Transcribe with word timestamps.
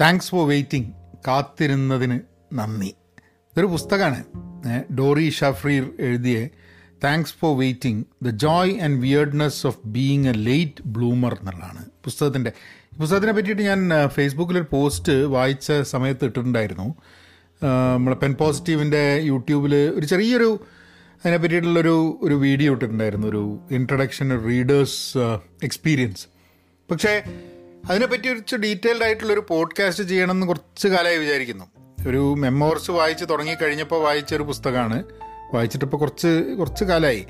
Thanks 0.00 0.30
for 0.30 0.48
waiting 0.48 0.88
കാത്തിരുന്നതിന് 1.28 2.20
നന്ദി. 2.52 2.86
ഇതൊരു 3.52 3.66
പുസ്തകമാണ്. 3.66 4.24
ഡോറി 4.98 5.30
ഷഫ്രീർ 5.30 5.90
എഴുതിയ 6.00 6.48
thanks 7.04 7.34
for 7.40 7.58
waiting 7.58 8.04
the 8.22 8.30
joy 8.30 8.80
and 8.80 9.00
weirdness 9.00 9.66
of 9.66 9.78
being 9.84 10.28
a 10.28 10.32
late 10.32 10.84
bloomer 10.86 11.34
എന്നുള്ളതാണ് 11.34 11.84
പുസ്തകത്തിന്റെ 12.04 12.52
പുസ്തകത്തിനെ 12.98 13.32
പറ്റിയിട്ട് 13.32 13.62
ഞാൻ 13.62 13.90
ഫേസ്ബുക്കിലൊരു 14.06 14.66
പോസ്റ്റ് 14.70 15.12
വായിച്ച 15.12 15.72
സമയത്ത് 15.72 16.24
ഇട്ടിട്ടുണ്ടായിരുന്നു. 16.24 16.94
നമ്മളെ 17.94 18.16
പെൻ 18.16 18.34
പോസിറ്റീവിന്റെ 18.34 19.20
യൂട്യൂബിൽ 19.24 19.74
ഒരു 19.74 20.06
ചെറിയൊരു 20.06 20.60
അതിനെ 21.24 21.36
പറ്റിയിട്ടുള്ളൊരു 21.36 22.18
ഒരു 22.22 22.34
വീഡിയോ 22.34 22.72
ഇട്ടിട്ടുണ്ടായിരുന്നു. 22.72 23.26
ഒരു 23.26 23.60
ഇൻട്രഡക്ഷൻ 23.70 24.44
റീഡേഴ്സ് 24.44 25.18
എക്സ്പീരിയൻസ് 25.62 26.26
പക്ഷേ 26.90 27.22
അതിനെപ്പറ്റി 27.90 28.28
കുറച്ച് 28.28 28.56
ഡീറ്റെയിൽഡ് 28.56 29.04
ആയിട്ടുള്ള 29.04 29.32
ഒരു 29.32 29.46
പോഡ്കാസ്റ്റ് 29.48 30.04
ചെയ്യണമെന്ന് 30.04 30.46
കുറച്ച് 30.46 30.88
കാലമായി 30.88 31.18
വിചാരിക്കുന്നു. 31.18 31.64
ഒരു 32.08 32.34
മെമ്മോർസ് 32.38 32.90
വായിച്ച് 32.90 33.24
തുടങ്ങി 33.30 33.54
കഴിഞ്ഞപ്പോൾ 33.54 34.02
വായിച്ച 34.02 34.34
ഒരു 34.34 34.42
പുസ്തകമാണ്. 34.42 35.02
വായിച്ചിട്ടിപ്പോൾ 35.54 35.96
കുറച്ച് 35.96 36.56
കുറച്ച് 36.58 36.84
കാലമായി. 36.84 37.26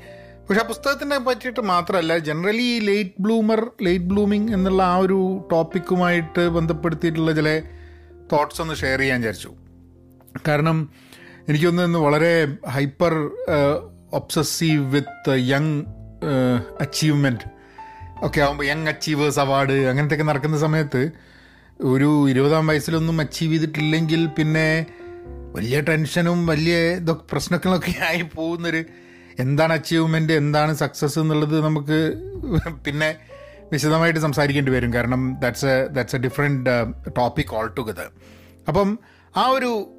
പക്ഷെ 0.49 0.61
ആ 0.61 0.67
പുസ്തകത്തിനെ 0.67 1.17
പറ്റിയിട്ട് 1.17 1.59
മാത്രമല്ല 1.59 2.17
generally 2.17 2.79
late 2.79 3.09
bloomer 3.19 3.71
late 3.81 4.05
blooming 4.05 4.53
എന്നുള്ള 4.53 4.83
ആ 4.83 4.97
ഒരു 4.97 5.47
ടോപ്പിക്കുമായിട്ട് 5.51 6.47
ബന്ധപ്പെടുത്തിയിട്ടുള്ള 6.49 7.31
ചില 7.31 7.61
തോട്ട്സ് 8.31 8.61
ഒന്ന് 8.61 8.75
ഷെയർ 8.75 8.99
ചെയ്യാൻ 8.99 9.19
വിചാരിച്ചു. 9.19 9.53
കാരണം 10.47 10.89
എനിക്കൊന്ന് 11.49 11.83
ഇന്ന് 11.83 11.99
വളരെ 11.99 12.47
hyper 12.69 13.31
obsessive 14.13 14.95
with 14.95 15.35
young 15.37 15.83
achievement 16.81 17.55
ഒക്കെ 18.21 18.41
ആകുമ്പോൾ 18.41 18.65
യങ് 18.65 18.87
അച്ചീവേഴ്സ് 18.87 19.39
അവാർഡ് 19.39 19.71
അങ്ങനത്തെ 19.71 20.15
ഒക്കെ 20.15 20.23
നടക്കുന്ന 20.23 20.57
സമയത്ത് 20.57 21.11
ഒരു 21.81 22.29
ഇരുപതാം 22.29 22.67
വയസ്സിലൊന്നും 22.67 23.21
അച്ചീവ് 23.21 23.53
ചെയ്തിട്ടില്ലെങ്കിൽ 23.53 24.27
പിന്നെ 24.27 24.85
വലിയ 25.51 25.81
ടെൻഷനും 25.81 26.45
വലിയ 26.45 26.75
ഇതൊക്കെ 26.75 27.23
പ്രശ്നങ്ങളൊക്കെ 27.31 27.91
ആയി 28.09 28.21
പോകുന്നൊരു 28.21 28.85
എന്താണ് 29.39 29.73
അച്ചീവ്മെന്റ് 29.73 30.33
എന്താണ് 30.33 30.73
സക്സസ് 30.73 31.19
എന്നുള്ളത് 31.19 31.65
നമുക്ക് 31.65 32.13
പിന്നെ 32.85 33.15
വിശദമായിട്ട് 33.71 34.19
സംസാരിക്കേണ്ടി 34.19 34.71
വരും. 34.71 34.93
കാരണം 34.93 35.37
that's 35.41 35.65
a 35.65 35.87
that's 35.87 36.15
a 36.15 36.19
different 36.19 36.69
topic 37.17 37.55
altogether 37.77 38.09
അപ്പം 38.67 38.99
ആ 39.37 39.47
ഒരു 39.47 39.91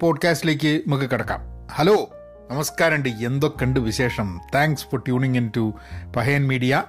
പോഡ്കാസ്റ്റിലേക്ക് 0.00 0.82
നമുക്ക് 0.86 1.04
കിടക്കാം. 1.10 1.40
ഹലോ 1.70 2.10
നമസ്കാരമുണ്ട്. 2.50 3.08
എന്തൊക്കെയുണ്ട് 3.08 3.80
വിശേഷം? 3.80 4.40
Thanks 4.54 4.84
for 4.84 5.00
tuning 5.00 5.36
in 5.36 5.50
to 5.56 5.74
Pahayan 6.16 6.48
media 6.48 6.82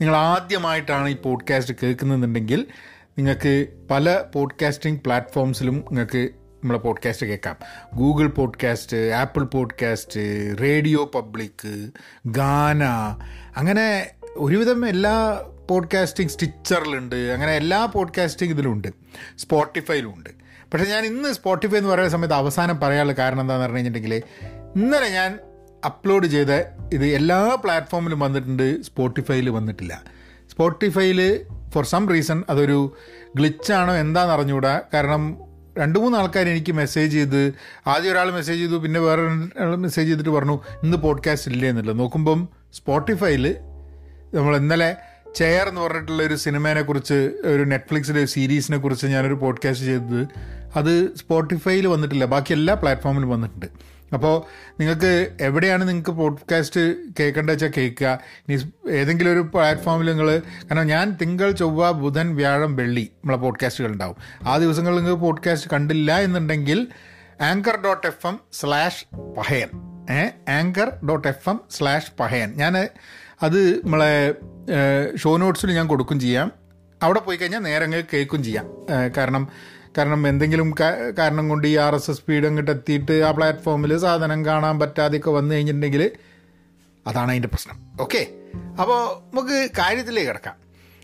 നിങ്ങൾ 0.00 0.16
ആദ്യമായിട്ടാണ് 0.16 1.08
ഈ 1.08 1.16
പോഡ്കാസ്റ്റ് 1.16 1.74
കേൾക്കുന്നുണ്ടെങ്കിൽ 1.82 2.66
നിങ്ങൾക്ക് 3.18 3.66
പല 3.90 4.24
പോഡ്കാസ്റ്റിംഗ് 4.34 5.00
പ്ലാറ്റ്ഫോംസിലും 5.00 5.74
നിങ്ങൾക്ക് 5.74 6.28
നമ്മളെ 6.54 6.78
പോഡ്കാസ്റ്റ് 6.78 7.26
കേൾക്കാം. 7.26 7.56
Google 7.94 8.26
podcast 8.26 8.96
Apple 8.96 9.44
podcast 9.44 10.54
radio 10.60 11.04
public 11.04 11.90
Gaana 12.26 12.84
അങ്ങനെ 13.56 14.10
ഒരുവിധം 14.36 14.88
എല്ലാ 14.88 15.44
പോഡ്കാസ്റ്റിംഗ് 15.70 16.30
സ്റ്റിച്ചറിലുണ്ട് 16.30 17.16
അങ്ങനെ 17.16 17.52
എല്ലാ 17.52 17.86
പോഡ്കാസ്റ്റിംഗ് 17.86 18.54
ഇതിലുണ്ട്. 18.54 18.88
സ്പോട്ടിഫൈയിലും 19.38 20.14
ഉണ്ട് 20.14 20.30
പക്ഷേ 20.72 20.84
ഞാൻ 20.84 21.04
ഇന്ന് 21.04 21.32
സ്പോട്ടിഫൈ 21.32 21.78
എന്ന് 21.78 21.90
പറയുന്ന 21.90 22.10
സമയത്ത് 22.10 22.34
അവസാനം 22.34 22.80
പറയാനുള്ള 22.80 23.12
കാരണം 23.12 23.40
എന്താണെന്ന് 23.40 23.66
പറഞ്ഞു 23.66 23.76
കഴിഞ്ഞിട്ടുണ്ടെങ്കിൽ 23.76 24.22
ഇന്നലെ 24.76 25.08
ഞാൻ 25.08 25.38
അപ്ലോഡ് 25.84 26.26
ചെയ്ത 26.26 26.50
ഇത് 26.92 27.06
എല്ലാ 27.06 27.54
പ്ലാറ്റ്ഫോമിലും 27.64 28.20
വന്നിട്ടുണ്ട് 28.20 28.82
സ്പോട്ടിഫൈയിൽ 28.82 29.50
വന്നിട്ടില്ല. 29.50 30.02
സ്പോട്ടിഫൈയിൽ 30.50 31.44
ഫോർ 31.74 31.84
സം 31.84 32.08
റീസൺ 32.08 32.42
അതൊരു 32.50 32.96
ഗ്ലിച്ചാണോ 33.36 33.94
എന്താണെന്ന് 33.94 34.34
അറിഞ്ഞുകൂടാ 34.34 34.80
കാരണം 34.94 35.38
രണ്ട് 35.78 35.98
മൂന്ന് 35.98 36.18
ആൾക്കാർ 36.18 36.48
എനിക്ക് 36.48 36.72
മെസ്സേജ് 36.72 37.12
ചെയ്ത് 37.12 37.54
ആദ്യം 37.86 38.12
ഒരാൾ 38.12 38.30
മെസ്സേജ് 38.30 38.60
ചെയ്തു 38.60 38.74
പിന്നെ 38.74 39.00
വേറെ 39.00 39.22
ഒരാൾ 39.22 39.76
മെസ്സേജ് 39.76 40.08
ചെയ്തിട്ട് 40.08 40.30
പറഞ്ഞു 40.30 40.60
ഇന്ന് 40.82 40.96
പോഡ്കാസ്റ്റ് 40.96 41.50
ഇല്ല 41.50 41.66
എന്നുള്ളത് 41.66 41.98
നോക്കുമ്പം 41.98 42.48
സ്പോട്ടിഫൈയിൽ 42.72 43.56
നമ്മൾ 44.34 44.56
ഇന്നലെ 44.56 44.96
ചെയർ 45.34 45.68
എന്ന് 45.68 45.80
പറഞ്ഞിട്ടുള്ള 45.80 46.22
ഒരു 46.22 46.34
സിനിമേനെ 46.34 46.82
കുറിച്ച് 46.82 47.30
ഒരു 47.44 47.62
നെറ്റ്ഫ്ലിക്സിലെ 47.62 48.20
ഒരു 48.20 48.26
സീരീസിനെ 48.26 48.78
കുറിച്ച് 48.78 49.06
ഞാനൊരു 49.06 49.34
പോഡ്കാസ്റ്റ് 49.34 49.86
ചെയ്തത് 49.86 50.28
അത് 50.76 51.14
സ്പോട്ടിഫൈയിൽ 51.16 51.86
വന്നിട്ടില്ല. 51.86 52.24
ബാക്കി 52.24 52.52
എല്ലാ 52.52 52.74
പ്ലാറ്റ്ഫോമിലും 52.74 53.28
വന്നിട്ടുണ്ട്. 53.28 53.66
അപ്പോൾ 54.12 54.36
നിങ്ങൾക്ക് 54.80 55.32
എവിടെയാണ് 55.40 55.88
നിങ്ങൾക്ക് 55.88 56.10
പോഡ്കാസ്റ്റ് 56.10 56.80
കേൾക്കേണ്ടത് 57.20 57.54
വെച്ചാൽ 57.54 57.72
കേൾക്കുക. 57.76 58.18
ഇനി 58.48 58.90
ഏതെങ്കിലും 58.90 59.32
ഒരു 59.32 59.40
പ്ലാറ്റ്ഫോമിൽ 59.40 60.06
നിങ്ങൾ 60.06 60.38
കാരണം 60.38 60.86
ഞാൻ 60.86 61.16
തിങ്കൾ 61.20 61.50
ചൊവ്വ 61.50 61.90
ബുധൻ 61.90 62.36
വ്യാഴം 62.36 62.76
വെള്ളി 62.76 63.10
നമ്മളെ 63.14 63.38
പോഡ്കാസ്റ്റുകൾ 63.38 63.92
ഉണ്ടാവും. 63.92 64.16
ആ 64.48 64.56
ദിവസങ്ങളിൽ 64.56 64.96
നിങ്ങൾക്ക് 64.96 65.22
പോഡ്കാസ്റ്റ് 65.22 65.70
കണ്ടില്ല 65.70 66.20
എന്നുണ്ടെങ്കിൽ 66.20 66.86
anchor 67.40 67.78
dot 67.84 68.06
F 68.06 68.26
M 68.26 68.40
slash 68.52 69.06
Pahayan. 69.38 69.68
Anchor 70.48 70.92
dot 71.08 71.28
F 71.28 71.48
M 71.48 71.60
slash 71.70 72.12
Pahayan. 72.20 72.52
ഞാൻ 72.56 72.88
അത് 73.42 73.80
നമ്മളെ 73.84 74.34
ഷോ 75.16 75.36
നോട്ട്സിൽ 75.36 75.72
ഞാൻ 75.72 75.86
കൊടുക്കും 75.86 76.20
ചെയ്യാം. 76.20 76.52
അവിടെ 77.02 77.20
പോയി 77.20 77.36
കഴിഞ്ഞാൽ 77.36 77.60
നേരങ്ങൾ 77.60 78.04
കേൾക്കും 78.12 78.44
ചെയ്യാം. 78.44 78.86
കാരണം 79.16 79.48
കാരണം 79.98 80.28
എന്തെങ്കിലും 80.28 80.74
കാരണം 81.18 81.48
കൊണ്ട് 81.48 81.68
ഈ 81.68 81.76
ആർ 81.76 81.94
എസ് 81.94 82.10
എസ് 82.10 82.18
സ്പീഡ് 82.18 82.46
അങ്ങോട്ട് 82.46 82.70
എത്തിയിട്ട് 82.70 83.12
ആ 83.12 83.30
പ്ലാറ്റ്ഫോമിൽ 83.30 83.98
സാധനം 83.98 84.44
കാണാൻ 84.44 84.78
പറ്റാതെയൊക്കെ 84.78 85.30
വന്നു 85.30 85.54
കഴിഞ്ഞിട്ടുണ്ടെങ്കിൽ 85.54 86.10
അതാണ് 87.06 87.30
അതിന്റെ 87.30 87.48
പ്രശ്നം. 87.48 87.76
ഓക്കെ 88.00 88.26
അപ്പോൾ 88.80 89.00
നമുക്ക് 89.34 89.70
കാര്യത്തിലേക്ക് 89.78 90.28
കിടക്കാം. 90.28 90.54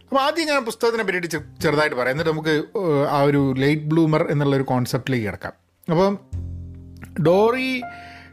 അപ്പോൾ 0.03 0.22
ആദ്യം 0.22 0.47
ഞാൻ 0.47 0.65
പുസ്തകത്തിനെ 0.65 1.05
പറ്റിയിട്ട് 1.05 1.28
ചെറുതായിട്ട് 1.62 1.97
പറയാം. 1.97 2.10
എന്നിട്ട് 2.10 2.31
നമുക്ക് 2.31 2.65
ആ 3.10 3.22
ഒരു 3.22 3.55
ലേറ്റ് 3.59 3.82
ബ്ലൂമർ 3.82 4.27
എന്നുള്ളൊരു 4.31 4.62
കോൺസെപ്റ്റിലേക്ക് 4.62 5.26
കിടക്കാം. 5.26 5.53
അപ്പം 5.91 6.19
ഡോറി 7.26 7.82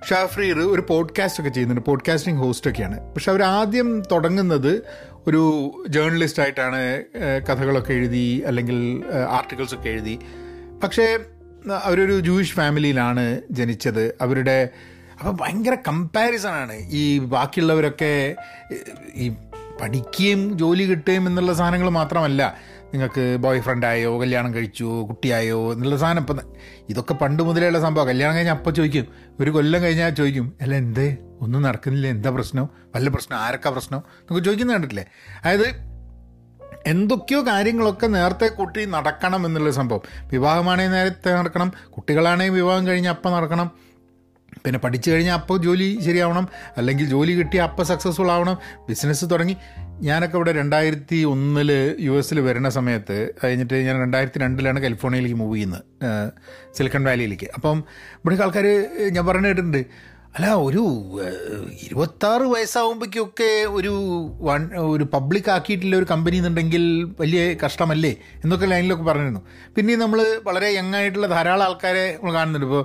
ഷാഫ്രീർ 0.09 0.59
ഒരു 0.59 0.83
പോഡ്കാസ്റ്റ് 0.89 1.41
ഒക്കെ 1.41 1.51
ചെയ്യുന്നുണ്ട്. 1.53 1.85
പോഡ്കാസ്റ്റിംഗ് 1.85 2.39
ഹോസ്റ്റ് 2.39 2.71
ഒക്കെയാണ്. 2.71 3.13
പക്ഷെ 3.13 3.31
അവർ 3.31 3.43
ആദ്യം 3.43 4.03
തുടങ്ങുന്നത് 4.11 4.81
ഒരു 5.27 5.41
ജേർണലിസ്റ്റ് 5.89 6.43
ആയിട്ടാണ് 6.43 7.03
കഥകളൊക്കെ 7.49 7.93
എഴുതി 7.93 8.43
അല്ലെങ്കിൽ 8.47 9.03
ആർട്ടിക്കിൾസ് 9.29 9.75
ഒക്കെ 9.75 9.89
എഴുതി 9.89 10.19
പക്ഷേ 10.83 11.19
അവരൊരു 11.83 12.19
ജൂയിഷ് 12.19 12.53
ഫാമിലിയിലാണ് 12.53 13.41
ജനിച്ചത്. 13.51 14.17
അവരുടെ 14.21 14.69
അപ്പം 15.19 15.37
ഭയങ്കര 15.41 15.77
കമ്പാരിസണാണ് 15.87 16.73
ഈ 16.73 17.19
ബാക്കിയുള്ളവരൊക്കെ 17.19 18.35
ഈ 19.15 19.33
പഠിക്കുകയും 19.81 20.57
ജോലി 20.57 20.83
കിട്ടുകയും 20.83 21.27
എന്നുള്ള 21.27 21.53
സാധനങ്ങൾ 21.53 21.89
മാത്രമല്ല. 21.89 22.57
നിങ്ങൾക്ക് 22.93 23.37
ബോയ് 23.37 23.61
ഫ്രണ്ടായോ 23.61 24.21
കല്യാണം 24.21 24.53
കഴിച്ചോ 24.53 25.07
കുട്ടിയായോ 25.07 25.73
എന്നുള്ള 25.73 25.97
സാധനം. 25.97 26.19
ഇപ്പം 26.19 26.39
ഇതൊക്കെ 26.89 27.13
പണ്ട് 27.13 27.43
മുതലേയുള്ള 27.43 27.79
സംഭവം. 27.79 28.07
കല്യാണം 28.07 28.35
കഴിഞ്ഞാൽ 28.35 28.53
അപ്പം 28.53 28.75
ചോദിക്കും. 28.75 29.07
ഒരു 29.39 29.51
കൊല്ലം 29.51 29.83
കഴിഞ്ഞാൽ 29.83 30.09
ചോദിക്കും. 30.09 30.53
അല്ല 30.61 30.75
എന്തേ? 30.75 31.17
ഒന്നും 31.41 31.61
നടക്കുന്നില്ല. 31.61 32.07
എന്താ 32.07 32.29
പ്രശ്നം? 32.29 32.69
വല്ല 32.95 33.09
പ്രശ്നം? 33.09 33.37
ആരൊക്കെ 33.37 33.69
പ്രശ്നം? 33.69 33.99
നമുക്ക് 33.99 34.45
ചോദിക്കുന്നത് 34.45 34.75
കണ്ടിട്ടില്ലേ? 34.75 35.05
അതായത് 35.43 35.90
എന്തൊക്കെയോ 36.87 37.41
കാര്യങ്ങളൊക്കെ 37.41 38.07
നേരത്തെ 38.07 38.47
കുട്ടി 38.47 38.85
നടക്കണം 38.85 39.45
എന്നുള്ള 39.45 39.71
സംഭവം. 39.71 40.01
വിവാഹമാണെങ്കിൽ 40.31 40.91
നേരത്തെ 40.91 41.33
നടക്കണം 41.35 41.71
കുട്ടികളാണെങ്കിൽ 41.89 42.53
വിവാഹം 42.53 42.87
കഴിഞ്ഞ് 42.87 43.09
അപ്പം 43.09 43.33
നടക്കണം. 43.33 43.71
പിന്നെ 44.65 44.79
പഠിച്ചു 44.79 45.11
കഴിഞ്ഞാൽ 45.11 45.33
അപ്പോൾ 45.33 45.57
ജോലി 45.57 45.99
ശരിയാവണം 46.03 46.47
അല്ലെങ്കിൽ 46.77 47.05
ജോലി 47.05 47.31
കിട്ടിയാൽ 47.31 47.65
അപ്പോൾ 47.65 47.83
സക്സസ്ഫുൾ 47.83 48.31
ആവണം 48.31 48.57
ബിസിനസ് 48.89 49.25
തുടങ്ങി. 49.31 49.55
ഞാനൊക്കെ 50.01 50.35
ഇവിടെ 50.35 50.51
രണ്ടായിരത്തി 50.51 51.23
ഒന്നിൽ 51.23 51.95
യു 51.99 52.11
എസിൽ 52.11 52.39
വരുന്ന 52.39 52.69
സമയത്ത് 52.69 53.31
കഴിഞ്ഞിട്ട് 53.43 53.73
ഞാൻ 53.73 54.01
രണ്ടായിരത്തി 54.01 54.39
രണ്ടിലാണ് 54.39 54.79
കാലിഫോർണിയയിലേക്ക് 54.79 55.37
മൂവ് 55.37 55.55
ചെയ്യുന്നത് 55.55 55.83
സിലിക്കൺ 56.77 57.03
വാലിയിലേക്ക്. 57.03 57.49
അപ്പം 57.53 57.77
ഇവിടേക്ക് 58.17 58.43
ആൾക്കാർ 58.43 58.67
ഞാൻ 59.11 59.25
പറഞ്ഞു 59.25 59.47
കേട്ടിട്ടുണ്ട് 59.47 60.10
അല്ല 60.35 60.53
ഒരു 60.53 60.83
ഇരുപത്താറ് 61.85 62.41
വയസ്സാവുമ്പോഴേക്കൊക്കെ 62.41 63.49
ഒരു 63.77 63.91
വൺ 64.41 64.61
ഒരു 64.79 65.03
പബ്ലിക് 65.13 65.49
ആക്കിയിട്ടില്ല 65.51 65.95
ഒരു 65.95 66.07
കമ്പനി 66.09 66.37
എന്നുണ്ടെങ്കിൽ 66.37 66.83
വലിയ 67.19 67.53
കഷ്ടമല്ലേ? 67.65 68.11
എന്നൊക്കെ 68.43 68.65
ലൈനിലൊക്കെ 68.65 69.03
പറഞ്ഞിരുന്നു. 69.03 69.41
പിന്നെ 69.77 69.95
നമ്മൾ 69.95 70.19
വളരെ 70.43 70.69
യങ് 70.75 70.95
ആയിട്ടുള്ള 70.95 71.27
ധാരാളം 71.27 71.63
ആൾക്കാരെ 71.63 72.05
നമ്മൾ 72.13 72.33
കാണുന്നുണ്ട്. 72.33 72.67
ഇപ്പോൾ 72.67 72.83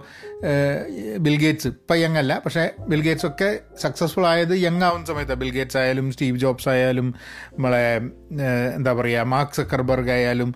ബിൽഗേറ്റ്സ് 1.19 1.69
ഇപ്പം 1.69 1.97
യങ് 1.97 2.19
അല്ല 2.19 2.43
പക്ഷേ 2.45 2.71
ബിൽഗേറ്റ്സ് 2.89 3.27
ഒക്കെ 3.27 3.61
സക്സസ്ഫുൾ 3.83 4.27
ആയത് 4.27 4.55
യങ് 4.57 4.83
ആവുന്ന 4.83 5.07
സമയത്താണ് 5.07 5.41
ബിൽഗേറ്റ്സ് 5.41 5.79
ആയാലും 5.79 6.13
സ്റ്റീവ് 6.13 6.39
ജോബ്സ് 6.39 6.69
ആയാലും 6.69 7.15
നമ്മളെ 7.53 7.85
എന്താ 8.75 8.93
പറയുക 8.93 9.21
മാർക്ക് 9.35 9.53
സക്കർബർഗ് 9.53 10.11
ആയാലും 10.11 10.55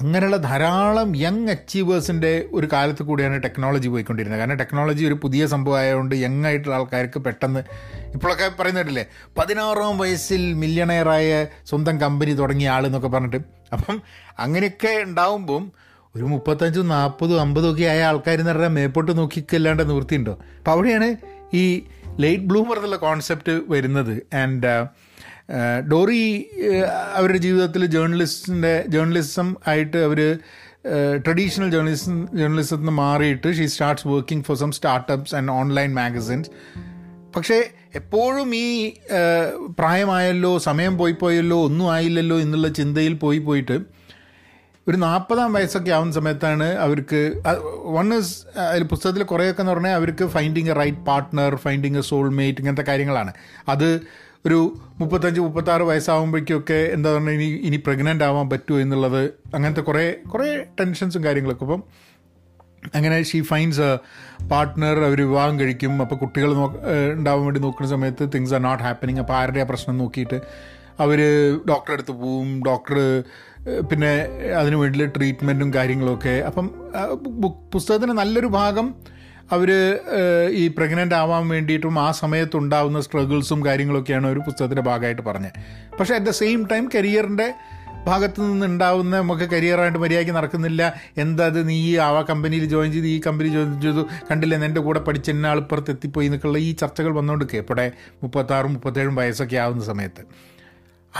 അങ്ങനെയുള്ള 0.00 0.36
ധാരാളം 0.36 1.16
യങ് 1.16 1.48
അച്ചീവേഴ്സിന്റെ 1.48 2.48
ഒരു 2.52 2.68
കാലത്ത് 2.72 3.02
കൂടിയാണ് 3.02 3.42
ടെക്നോളജി 3.42 3.88
പോയിക്കൊണ്ടിരുന്നത്. 3.88 4.38
കാരണം 4.38 4.56
ടെക്നോളജി 4.56 5.04
ഒരു 5.04 5.14
പുതിയ 5.14 5.46
സംഭവം 5.46 5.78
ആയതുകൊണ്ട് 5.78 6.14
യങ് 6.14 6.44
ആയിട്ടുള്ള 6.44 6.74
ആൾക്കാർക്ക് 6.74 7.20
പെട്ടെന്ന് 7.20 7.60
ഇപ്പോഴൊക്കെ 8.14 8.52
പറയുന്നിട്ടില്ലേ 8.60 9.04
പതിനാറാം 9.38 9.98
വയസ്സിൽ 9.98 10.54
മില്യണയറായ 10.54 11.46
സ്വന്തം 11.66 12.00
കമ്പനി 12.00 12.32
തുടങ്ങിയ 12.32 12.70
ആൾ 12.70 12.86
എന്നൊക്കെ 12.86 13.08
പറഞ്ഞിട്ട്. 13.08 13.36
അപ്പം 13.72 14.02
അങ്ങനെയൊക്കെ 14.38 15.02
ഉണ്ടാവുമ്പം 15.02 15.72
ഒരു 16.16 16.24
മുപ്പത്തഞ്ചും 16.24 16.88
നാൽപ്പതും 16.88 17.40
അമ്പതും 17.40 17.72
ഒക്കെ 17.72 17.82
ആയ 17.82 18.02
ആൾക്കാർ 18.02 18.38
എന്ന് 18.38 18.50
പറഞ്ഞാൽ 18.50 18.68
മേപ്പോട്ട് 18.68 19.18
നോക്കിക്കല്ലാണ്ട് 19.18 19.90
നിവൃത്തിയുണ്ടോ? 19.90 20.38
അപ്പോൾ 20.58 20.70
അവിടെയാണ് 20.70 21.16
ഈ 21.54 21.84
ലേറ്റ് 22.20 22.42
ബ്ലൂമർ 22.42 22.76
എന്നുള്ള 22.76 22.96
കോൺസെപ്റ്റ് 22.96 23.60
വരുന്നത്. 23.68 24.36
ആൻഡ് 24.36 24.86
ഡോറി 25.88 26.50
അവരുടെ 27.14 27.38
ജീവിതത്തിൽ 27.38 27.86
ജേർണലിസ്റ്റിന്റെ 27.86 28.84
ജേർണലിസം 28.88 29.56
ആയിട്ട് 29.66 29.96
അവർ 29.96 30.38
ട്രഡീഷണൽ 31.26 31.70
ജേർണലിസം 31.70 32.28
ജേർണലിസത്തിൽ 32.36 32.76
നിന്ന് 32.76 32.92
മാറിയിട്ട് 32.92 33.52
she 33.52 33.66
starts 33.66 34.08
working 34.08 34.44
for 34.44 34.56
some 34.56 34.72
startups 34.72 35.34
and 35.34 35.52
online 35.52 35.94
magazines 35.94 36.50
പക്ഷേ 37.36 37.64
എപ്പോഴും 37.94 38.54
ഈ 38.54 38.94
പ്രായമായല്ലോ 39.78 40.58
സമയം 40.58 40.98
പോയി 40.98 41.12
പോയല്ലോ 41.12 41.64
ഒന്നും 41.64 41.92
ആയില്ലല്ലോ 41.92 42.40
എന്നുള്ള 42.40 42.68
ചിന്തയിൽ 42.68 43.14
പോയി 43.14 43.38
പോയിട്ട് 43.38 43.80
ഒരു 44.88 44.96
നാൽപ്പതാം 44.96 45.52
വയസ്സൊക്കെ 45.52 45.90
ആവുന്ന 45.90 46.12
സമയത്താണ് 46.12 46.64
അവർക്ക് 46.64 47.42
വൺ 47.84 48.14
ഇസ് 48.14 48.58
അതിൽ 48.58 48.82
പുസ്തകത്തിൽ 48.82 49.22
കുറേയൊക്കെ 49.22 49.62
എന്ന് 49.62 49.72
പറഞ്ഞാൽ 49.72 49.92
അവർക്ക് 49.92 50.26
finding 50.26 50.70
a 50.70 50.72
right 50.72 50.98
partner 50.98 51.56
finding 51.56 51.98
a 51.98 52.00
soulmate 52.00 52.58
ഇങ്ങനത്തെ 52.58 52.82
കാര്യങ്ങളാണ്. 52.82 53.32
അത് 53.68 54.02
ഒരു 54.46 54.58
മുപ്പത്തഞ്ച് 55.00 55.40
മുപ്പത്താറ് 55.40 55.82
വയസ്സാകുമ്പോഴേക്കൊക്കെ 55.82 56.78
എന്താ 56.94 57.08
പറഞ്ഞാൽ 57.14 57.32
ഇനി 57.32 57.48
ഇനി 57.68 57.78
പ്രഗ്നന്റ് 57.86 58.24
ആവാൻ 58.24 58.50
പറ്റുമോ 58.50 58.78
എന്നുള്ളത് 58.80 59.22
അങ്ങനത്തെ 59.54 59.80
കുറേ 59.80 60.02
കുറേ 60.32 60.48
ടെൻഷൻസും 60.80 61.24
കാര്യങ്ങളൊക്കെ. 61.24 61.64
അപ്പം 61.64 61.82
അങ്ങനെ 62.94 63.22
ഷീ 63.22 63.40
ഫൈൻസ് 63.40 63.88
പാർട്ട്ണർ 64.50 64.96
അവർ 65.08 65.18
വിവാഹം 65.20 65.60
കഴിക്കും. 65.60 66.02
അപ്പോൾ 66.02 66.14
കുട്ടികൾ 66.14 66.50
നോ 66.60 66.66
ഉണ്ടാവാൻ 67.16 67.44
വേണ്ടി 67.44 67.60
നോക്കുന്ന 67.60 67.90
സമയത്ത് 67.90 68.24
തിങ്സ് 68.34 68.54
ആർ 68.54 68.62
നോട്ട് 68.62 68.82
ഹാപ്പനിങ് 68.82 69.20
അപ്പോൾ 69.24 69.36
ആരുടെ 69.40 69.60
ആ 69.60 69.66
പ്രശ്നം 69.70 69.98
നോക്കിയിട്ട് 69.98 70.40
അവർ 71.00 71.20
ഡോക്ടറെ 71.70 71.94
അടുത്ത് 71.96 72.14
പോവും. 72.22 72.62
ഡോക്ടർ 72.68 72.98
പിന്നെ 73.90 74.12
അതിനു 74.60 74.76
വേണ്ടി 74.76 75.06
ട്രീറ്റ്മെന്റും 75.16 75.74
കാര്യങ്ങളൊക്കെ. 75.74 76.34
അപ്പം 76.48 76.66
പുസ്തകത്തിന്റെ 77.74 78.16
നല്ലൊരു 78.22 78.46
ഭാഗം 78.46 78.88
അവർ 79.50 79.70
ഈ 80.50 80.68
പ്രഗ്നന്റ് 80.68 81.14
ആവാൻ 81.14 81.48
വേണ്ടിയിട്ടും 81.48 82.00
ആ 82.00 82.10
സമയത്ത് 82.10 82.56
ഉണ്ടാകുന്ന 82.56 83.00
സ്ട്രഗിൾസും 83.00 83.66
കാര്യങ്ങളൊക്കെയാണ് 83.66 84.26
ഒരു 84.26 84.38
പുസ്തകത്തിന്റെ 84.38 84.82
ഭാഗമായിട്ട് 84.82 85.22
പറഞ്ഞത്. 85.22 85.52
പക്ഷേ 86.00 86.14
അറ്റ് 86.14 86.26
ദ 86.26 86.30
സെയിം 86.30 86.68
ടൈം 86.72 86.90
കരിയറിന്റെ 86.94 87.54
ഭാഗത്ത് 88.06 88.40
നിന്നുണ്ടാവുന്ന 88.40 89.20
നമുക്ക് 89.20 89.50
കരിയറായിട്ട് 89.50 89.98
മര്യാദയ്ക്ക് 89.98 90.32
നടക്കുന്നില്ല. 90.32 90.94
എന്താ 91.16 91.46
അത്? 91.46 91.68
നീ 91.68 91.96
ആ 91.96 92.22
കമ്പനിയിൽ 92.30 92.64
ജോയിൻ 92.64 92.92
ചെയ്ത് 92.92 93.06
ഈ 93.06 93.20
കമ്പനി 93.26 93.48
ജോയിൻ 93.48 93.80
ചെയ്തു. 93.80 94.02
കണ്ടില്ല 94.30 94.64
എന്റെ 94.64 94.80
കൂടെ 94.80 95.00
പഠിച്ച 95.00 95.30
എന്നെ 95.30 95.48
ആളിപ്പുറത്ത് 95.48 95.90
എത്തിപ്പോയി 95.90 96.26
എന്നൊക്കെയുള്ള 96.26 96.58
ഈ 96.58 96.72
ചർച്ചകൾ 96.72 97.12
വന്നുകൊണ്ടിരിക്കുക 97.12 97.58
ഇവിടെ 97.58 97.92
മുപ്പത്താറും 98.22 98.72
മുപ്പത്തേഴും 98.72 99.14
വയസ്സൊക്കെ 99.14 99.56
ആവുന്ന 99.56 99.84
സമയത്ത്. 99.84 100.24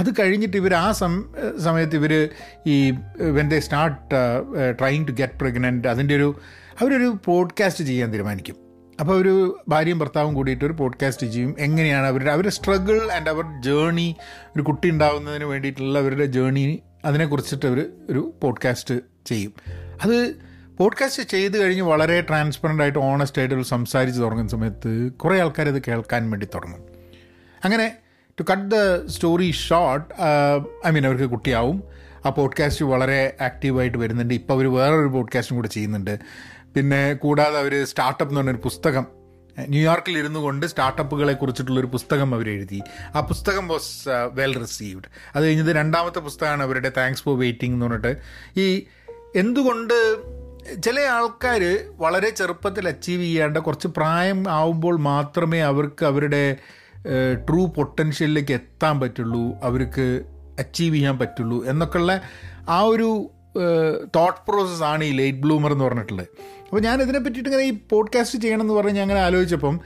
അത് 0.01 0.11
കഴിഞ്ഞിട്ട് 0.21 0.57
ഇവർ 0.57 0.75
ആ 0.75 0.93
സം 0.93 1.25
സമയത്ത് 1.65 1.97
ഇവർ 1.97 2.31
ഈ 2.67 2.91
when 3.19 3.49
they 3.49 3.61
start 3.61 4.15
trying 4.79 5.09
to 5.09 5.13
get 5.13 5.39
pregnant 5.41 5.89
അതിന്റെ 5.89 6.15
ഒരു 6.17 6.35
അവരൊരു 6.83 7.19
പോഡ്കാസ്റ്റ് 7.25 7.85
ചെയ്യാൻ 7.85 8.13
തീരുമാനിക്കും. 8.13 8.57
അപ്പോൾ 9.01 9.17
ഒരു 9.17 9.59
ഭാര്യയും 9.69 9.99
ഭർത്താവും 9.99 10.35
കൂടിയിട്ട് 10.35 10.65
ഒരു 10.65 10.73
പോഡ്കാസ്റ്റ് 10.73 11.27
ചെയ്യും. 11.27 11.55
എങ്ങനെയാണ് 11.59 12.07
അവരുടെ 12.07 12.33
അവരുടെ 12.33 12.51
സ്ട്രഗിൾ 12.51 13.13
ആൻഡ് 13.13 13.29
അവർ 13.29 13.63
ജേണി 13.63 14.17
ഒരു 14.57 14.63
കുട്ടി 14.63 14.91
ഉണ്ടാവുന്നതിന് 14.91 15.45
വേണ്ടിയിട്ടുള്ള 15.45 15.99
അവരുടെ 15.99 16.25
ജേണി 16.25 16.83
അതിനെക്കുറിച്ചിട്ട് 17.05 17.67
അവർ 17.67 17.91
ഒരു 18.11 18.35
പോഡ്കാസ്റ്റ് 18.43 18.95
ചെയ്യും. 19.27 19.55
അത് 20.03 20.35
പോഡ്കാസ്റ്റ് 20.79 21.23
ചെയ്ത് 21.23 21.59
കഴിഞ്ഞ് 21.59 21.83
വളരെ 21.83 22.21
ട്രാൻസ്പെറന്റ് 22.21 22.83
ആയിട്ട് 22.83 22.99
ഓണസ്റ്റ് 22.99 23.39
ആയിട്ട് 23.39 23.63
സംസാരിച്ച് 23.63 24.21
തുടങ്ങുന്ന 24.21 24.51
സമയത്ത് 24.51 25.13
കുറേ 25.13 25.41
ആൾക്കാർ 25.41 25.69
ഇത് 25.69 25.83
കേൾക്കാൻ 25.89 26.31
വേണ്ടി 26.31 26.47
തുടങ്ങും. 26.55 26.81
അങ്ങനെ 27.65 27.97
to 28.41 28.45
cut 28.53 28.69
the 28.69 29.07
story 29.07 29.51
short 29.51 30.15
I 30.87 30.91
mean 30.91 31.07
അവർക്ക് 31.07 31.31
കുട്ടിയാവും. 31.31 31.83
ആ 32.27 32.31
പോഡ്കാസ്റ്റ് 32.31 32.85
വളരെ 32.85 33.37
ആക്റ്റീവായിട്ട് 33.41 33.99
വരുന്നുണ്ട്. 33.99 34.35
ഇപ്പോൾ 34.35 34.55
അവർ 34.55 34.75
വേറൊരു 34.75 35.09
പോഡ്കാസ്റ്റും 35.09 35.57
കൂടെ 35.57 35.69
ചെയ്യുന്നുണ്ട്. 35.69 36.19
പിന്നെ 36.77 37.15
കൂടാതെ 37.15 37.59
അവർ 37.59 37.85
സ്റ്റാർട്ടപ്പ് 37.85 38.31
എന്ന് 38.33 38.41
പറഞ്ഞൊരു 38.41 38.63
പുസ്തകം 38.65 39.07
ന്യൂയോർക്കിൽ 39.61 40.19
ഇരുന്നു 40.19 40.41
കൊണ്ട് 40.41 40.67
സ്റ്റാർട്ടപ്പുകളെ 40.67 41.33
കുറിച്ചിട്ടുള്ളൊരു 41.33 41.87
പുസ്തകം 41.87 42.35
അവർ 42.35 42.49
എഴുതി. 42.51 42.81
ആ 43.15 43.21
പുസ്തകം 43.21 43.69
വാസ് 43.69 44.09
വെൽ 44.33 44.61
റിസീവ്ഡ് 44.61 45.09
അത് 45.37 45.45
കഴിഞ്ഞത് 45.45 45.77
രണ്ടാമത്തെ 45.77 46.19
പുസ്തകമാണ് 46.19 46.63
അവരുടെ 46.63 46.93
താങ്ക്സ് 46.97 47.23
ഫോർ 47.23 47.39
വെയിറ്റിംഗ് 47.39 47.75
എന്ന് 47.75 47.87
പറഞ്ഞിട്ട്. 47.87 48.13
ഈ 48.61 48.87
എന്തുകൊണ്ട് 49.37 49.99
ചില 50.83 51.01
ആൾക്കാർ 51.01 51.63
വളരെ 51.97 52.31
ചെറുപ്പത്തിൽ 52.31 52.89
അച്ചീവ് 52.89 53.23
ചെയ്യേണ്ട 53.23 53.59
കുറച്ച് 53.59 53.89
പ്രായം 53.89 54.51
ആവുമ്പോൾ 54.51 54.99
മാത്രമേ 54.99 55.61
അവർക്ക് 55.61 56.05
അവരുടെ 56.05 56.57
ട്രൂ 57.49 57.67
പൊട്ടൻഷ്യലിലേക്ക് 57.67 58.53
എത്താൻ 58.53 59.01
പറ്റുള്ളൂ 59.01 59.45
അവർക്ക് 59.63 60.25
അച്ചീവ് 60.59 60.95
ചെയ്യാൻ 60.95 61.19
പറ്റുള്ളൂ 61.19 61.67
എന്നൊക്കെയുള്ള 61.67 62.21
ആ 62.69 62.81
ഒരു 62.81 63.31
തോട്ട് 64.17 64.51
പ്രോസസ്സാണ് 64.51 65.05
ഈ 65.05 65.13
ലേറ്റ് 65.13 65.39
ബ്ലൂമർ 65.39 65.73
എന്ന് 65.73 65.85
പറഞ്ഞിട്ടുള്ളത്. 65.85 66.29
അപ്പോൾ 66.73 66.83
ഞാൻ 66.83 67.03
ഇതിനെ 67.03 67.19
പറ്റിയിട്ട് 67.19 67.49
ഇങ്ങനെ 67.49 67.65
ഈ 67.65 67.79
പോഡ്കാസ്റ്റ് 67.91 68.39
ചെയ്യണം 68.39 68.61
എന്ന് 68.61 68.75
പറഞ്ഞ് 68.75 68.93
ഞാൻ 68.93 69.03
അങ്ങനെ 69.03 69.21
ആലോചിച്ചപ്പം 69.21 69.81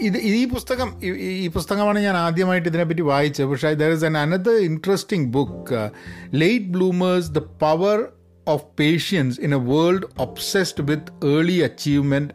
ഇത് 0.00 0.18
ഈ 0.18 0.48
പുസ്തകം 0.48 1.04
ഈ- 1.04 1.48
പുസ്തകമാണ് 1.48 1.98
ഞാൻ 1.98 2.16
ആദ്യമായിട്ട് 2.16 2.68
ഇതിനെപ്പറ്റി 2.68 3.00
വായിച്ചത്. 3.02 3.46
പക്ഷേ 3.46 3.72
there 3.72 3.90
is 3.92 4.04
an 4.04 4.18
another 4.18 4.50
interesting 4.50 5.28
book 5.28 5.90
late 6.34 6.64
bloomers 6.64 7.30
the 7.30 7.38
power 7.38 8.06
of 8.48 8.64
patience 8.80 9.40
in 9.40 9.54
a 9.54 9.58
world 9.58 10.02
obsessed 10.18 10.84
with 10.84 11.26
early 11.26 11.58
achievement 11.58 12.34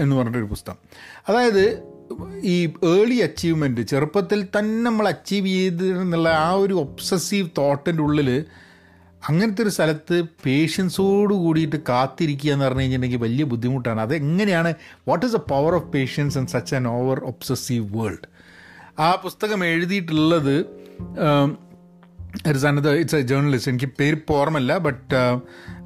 എന്ന് 0.00 0.16
പറഞ്ഞിട്ടൊരു 0.16 0.44
പുസ്തകം. 0.44 0.76
അതായത് 1.28 1.82
ഈ 2.42 2.66
ഏർലി 2.84 3.14
അച്ചീവ്മെന്റ് 3.14 3.80
ചെറുപ്പത്തിൽ 3.80 4.46
തന്നെ 4.58 4.82
നമ്മൾ 4.82 5.08
അച്ചീവ് 5.08 5.46
ചെയ്ത് 5.46 6.00
എന്നുള്ള 6.00 6.28
ആ 6.28 6.50
ഒരു 6.52 6.74
ഒബ്സസീവ് 6.74 7.48
തോട്ടിന്റെ 7.58 8.02
ഉള്ളിൽ 8.02 8.44
അങ്ങനത്തെ 9.22 9.62
ഒരു 9.62 9.68
സ്ഥലത്ത് 9.68 10.22
പേഷ്യൻസോട് 10.46 11.34
കൂടിയിട്ട് 11.34 11.76
കാത്തിരിക്കുക 11.88 12.52
എന്ന് 12.52 12.64
പറഞ്ഞു 12.64 12.80
കഴിഞ്ഞിട്ടുണ്ടെങ്കിൽ 12.80 13.24
വലിയ 13.26 13.44
ബുദ്ധിമുട്ടാണ്. 13.44 14.00
അത് 14.00 14.14
എങ്ങനെയാണ് 14.14 14.74
what 15.08 15.26
is 15.26 15.34
the 15.34 15.36
power 15.36 15.74
of 15.74 15.84
patience 15.84 16.38
in 16.38 16.46
such 16.46 16.74
an 16.74 16.88
over 16.88 17.20
obsessive 17.24 17.98
world 17.98 18.26
ആ 19.00 19.14
പുസ്തകം 19.14 19.64
എഴുതിയിട്ടുള്ളത് 19.64 20.56
സന്നദ്ധ 22.56 22.88
ഇറ്റ്സ് 22.88 23.16
എ 23.16 23.20
ജേർണലിസ്റ്റ് 23.20 23.72
എനിക്ക് 23.72 23.88
പേര് 24.00 24.16
ഓർമ്മല്ല 24.30 24.78
ബട്ട് 24.78 25.14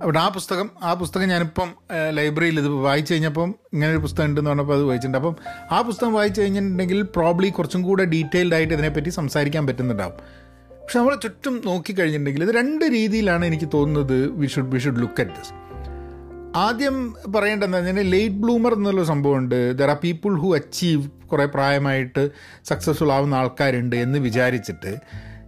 ബട്ട് 0.06 0.18
ആ 0.18 0.28
പുസ്തകം 0.28 0.70
ആ 0.82 0.94
പുസ്തകം 0.94 1.28
ഞാനിപ്പം 1.28 1.68
ലൈബ്രറിയിൽ 2.10 2.58
ഇത് 2.60 2.68
വായിച്ചു 2.68 3.14
കഴിഞ്ഞപ്പം 3.14 3.54
ഇങ്ങനെ 3.72 3.90
ഒരു 3.92 3.98
പുസ്തകം 3.98 4.24
ഉണ്ടെന്ന് 4.24 4.50
പറഞ്ഞപ്പോൾ 4.50 4.74
അത് 4.74 4.82
വായിച്ചിട്ടുണ്ട്. 4.82 5.18
അപ്പം 5.18 5.36
ആ 5.72 5.82
പുസ്തകം 5.82 6.12
വായിച്ചു 6.12 6.40
കഴിഞ്ഞിട്ടുണ്ടെങ്കിൽ 6.40 7.02
പ്രോബ്ലി 7.02 7.48
കുറച്ചും 7.48 7.82
കൂടെ 7.82 8.04
ഡീറ്റെയിൽഡ് 8.04 8.54
ആയിട്ട് 8.54 8.74
ഇതിനെപ്പറ്റി 8.74 9.10
സംസാരിക്കാൻ 9.10 9.66
പറ്റുന്നുണ്ടാവും. 9.66 10.16
പക്ഷെ 10.90 10.98
നമ്മൾ 10.98 11.14
ചുറ്റും 11.14 11.62
നോക്കിക്കഴിഞ്ഞിട്ടുണ്ടെങ്കിൽ 11.64 12.42
ഇത് 12.42 12.54
രണ്ട് 12.54 12.84
രീതിയിലാണ് 12.84 13.46
എനിക്ക് 13.46 13.68
തോന്നുന്നത് 13.74 14.30
we 14.30 14.46
should 14.46 14.74
we 14.74 14.78
should 14.78 15.00
look 15.00 15.20
at 15.20 15.30
this 15.30 15.52
ആദ്യം 16.56 16.96
പറയേണ്ടതെന്ന് 17.36 17.78
പറഞ്ഞാൽ 17.78 18.10
ലേറ്റ് 18.10 18.34
ബ്ലൂമർ 18.34 18.74
എന്നുള്ള 18.74 19.04
സംഭവമുണ്ട്. 19.04 19.74
There 19.78 19.90
are 19.90 19.96
people 20.04 20.38
who 20.38 20.54
achieve 20.54 21.02
കുറേ 21.26 21.44
പ്രായമായിട്ട് 21.44 22.30
സക്സസ്ഫുൾ 22.64 23.12
ആവുന്ന 23.12 23.34
ആൾക്കാരുണ്ട് 23.34 23.96
എന്ന് 23.96 24.18
വിചാരിച്ചിട്ട് 24.18 24.92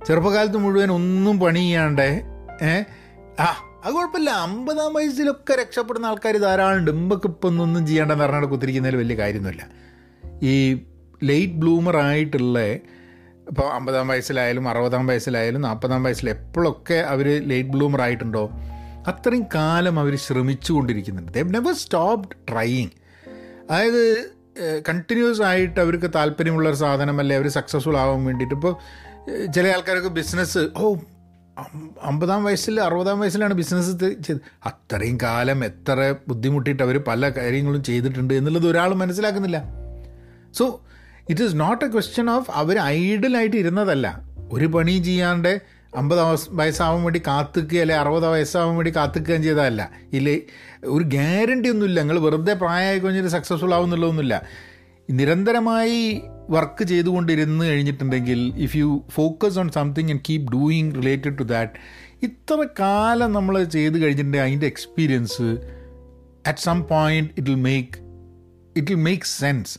ചെറുപ്പകാലത്ത് 0.07 0.57
മുഴുവൻ 0.59 0.93
ഒന്നും 0.93 1.41
പണി 1.41 1.59
ചെയ്യാണ്ട് 1.59 2.07
ഏ? 2.63 2.75
ആ 3.41 3.49
അത് 3.85 3.95
കുഴപ്പമില്ല. 3.95 4.31
അമ്പതാം 4.31 4.95
വയസ്സിലൊക്കെ 4.95 5.55
രക്ഷപ്പെടുന്ന 5.63 6.07
ആൾക്കാർ 6.07 6.37
ധാരാളമുണ്ട്. 6.37 6.91
ഇമ്പക്ക് 6.91 7.27
ഇപ്പം 7.27 7.63
ഒന്നും 7.63 7.87
ചെയ്യേണ്ടെന്ന് 7.87 8.25
പറഞ്ഞാൽ 8.25 8.45
കുത്തിരിക്കുന്നതിൽ 8.47 8.97
വലിയ 8.97 9.17
കാര്യമൊന്നുമില്ല. 9.17 9.65
ഈ 10.43 10.55
ലേറ്റ് 11.23 11.53
ബ്ലൂമർ 11.53 11.97
ആയിട്ടുള്ള 11.97 12.59
ഇപ്പോൾ 13.49 13.73
അമ്പതാം 13.73 14.09
വയസ്സിലായാലും 14.09 14.69
അറുപതാം 14.69 15.07
വയസ്സിലായാലും 15.07 15.61
നാൽപ്പതാം 15.61 16.03
വയസ്സിൽ 16.03 16.31
എപ്പോഴൊക്കെ 16.31 16.95
അവർ 16.95 17.49
ലേറ്റ് 17.49 17.69
ബ്ലൂമർ 17.69 18.01
ആയിട്ടുണ്ടോ 18.01 18.51
അത്രയും 19.07 19.47
കാലം 19.55 20.01
അവർ 20.01 20.17
ശ്രമിച്ചുകൊണ്ടിരിക്കുന്നുണ്ട്. 20.17 21.33
ദേ 21.33 21.43
നെവർ 21.43 21.75
സ്റ്റോപ്ഡ് 21.75 22.53
ട്രൈയിങ് 22.53 22.91
അതായത് 23.71 24.31
കണ്ടിന്യൂസ് 24.89 25.43
ആയിട്ട് 25.43 25.81
അവർക്ക് 25.81 26.11
താല്പര്യമുള്ള 26.15 26.69
ഒരു 26.69 26.77
സാധനമല്ലേ 26.77 27.37
അവർ 27.37 27.49
സക്സസ്ഫുൾ 27.49 27.97
ആവാൻ 27.97 28.25
വേണ്ടിയിട്ട്. 28.25 28.55
ഇപ്പോൾ 28.55 28.75
ചില 29.53 29.67
ആൾക്കാർക്ക് 29.69 30.09
ബിസിനസ് 30.09 30.69
ഓ 30.77 30.95
അമ്പതാം 32.03 32.45
വയസ്സിൽ 32.45 32.81
അറുപതാം 32.81 33.21
വയസ്സിലാണ് 33.21 33.55
ബിസിനസ് 33.55 33.91
ചെയ്ത്. 34.27 34.41
അത്രയും 34.67 35.19
കാലം 35.23 35.65
എത്ര 35.65 36.15
ബുദ്ധിമുട്ടിയിട്ട് 36.29 36.83
അവർ 36.83 36.99
പല 37.09 37.29
കാര്യങ്ങളും 37.29 37.85
ചെയ്തിട്ടുണ്ട് 37.85 38.35
എന്നുള്ളത് 38.35 38.71
ഒരാൾ 38.71 38.95
മനസ്സിലാക്കുന്നില്ല. 38.95 39.65
So 40.53 40.81
it 41.31 41.43
is 41.43 41.61
not 41.61 41.85
a 41.85 41.89
question 41.89 42.31
of 42.31 42.51
അവർ 42.55 42.79
ഐഡിലായിട്ട് 42.79 43.57
ഇരുന്നതല്ല. 43.57 44.23
ഒരു 44.53 44.67
പണി 44.67 44.99
ചെയ്യാണ്ട് 44.99 45.61
അമ്പത് 45.97 46.21
വയസ്സാവാൻ 46.51 47.03
വേണ്ടി 47.03 47.23
കാത്തുക്കുക 47.27 47.79
അല്ലെ 47.79 47.97
അറുപത് 47.97 48.27
വയസ്സാവാൻ 48.27 48.77
വേണ്ടി 48.77 48.97
കാത്തുക്കുകയും 48.97 49.43
ചെയ്തതല്ല. 49.43 49.91
ഇല്ലേ 50.13 50.41
ഒരു 50.85 51.05
ഗ്യാരണ്ടി 51.05 51.69
ഒന്നുമില്ല. 51.69 52.01
നിങ്ങൾ 52.01 52.19
വെറുതെ 52.19 52.55
പ്രായമായി 52.55 52.99
കഴിഞ്ഞിട്ട് 52.99 53.29
സക്സസ്ഫുൾ 53.29 53.75
ആവുന്നുള്ളതൊന്നുമില്ല. 53.75 54.43
നിരന്തരമായി 55.11 56.23
വർക്ക് 56.51 56.85
ചെയ്തുകൊണ്ടിരുന്ന് 56.85 57.65
കഴിഞ്ഞിട്ടുണ്ടെങ്കിൽ 57.65 58.53
if 58.57 58.77
you 58.77 59.05
focus 59.11 59.59
on 59.59 59.71
something 59.71 60.11
and 60.11 60.21
keep 60.31 60.53
doing 60.53 60.95
related 60.95 61.39
to 61.39 61.43
that 61.43 61.73
ഇത്ര 62.23 62.67
കാലം 62.81 63.33
നമ്മൾ 63.33 63.65
ചെയ്ത് 63.65 63.99
കഴിഞ്ഞിട്ടുണ്ടെങ്കിൽ 63.99 64.47
അതിന്റെ 64.47 64.67
experience 64.67 65.43
at 66.47 66.59
some 66.59 66.85
point 66.85 67.31
it 67.39 67.51
will 67.51 67.57
make 67.57 67.99
it 68.77 68.91
will 68.91 69.03
make 69.03 69.23
sense 69.27 69.79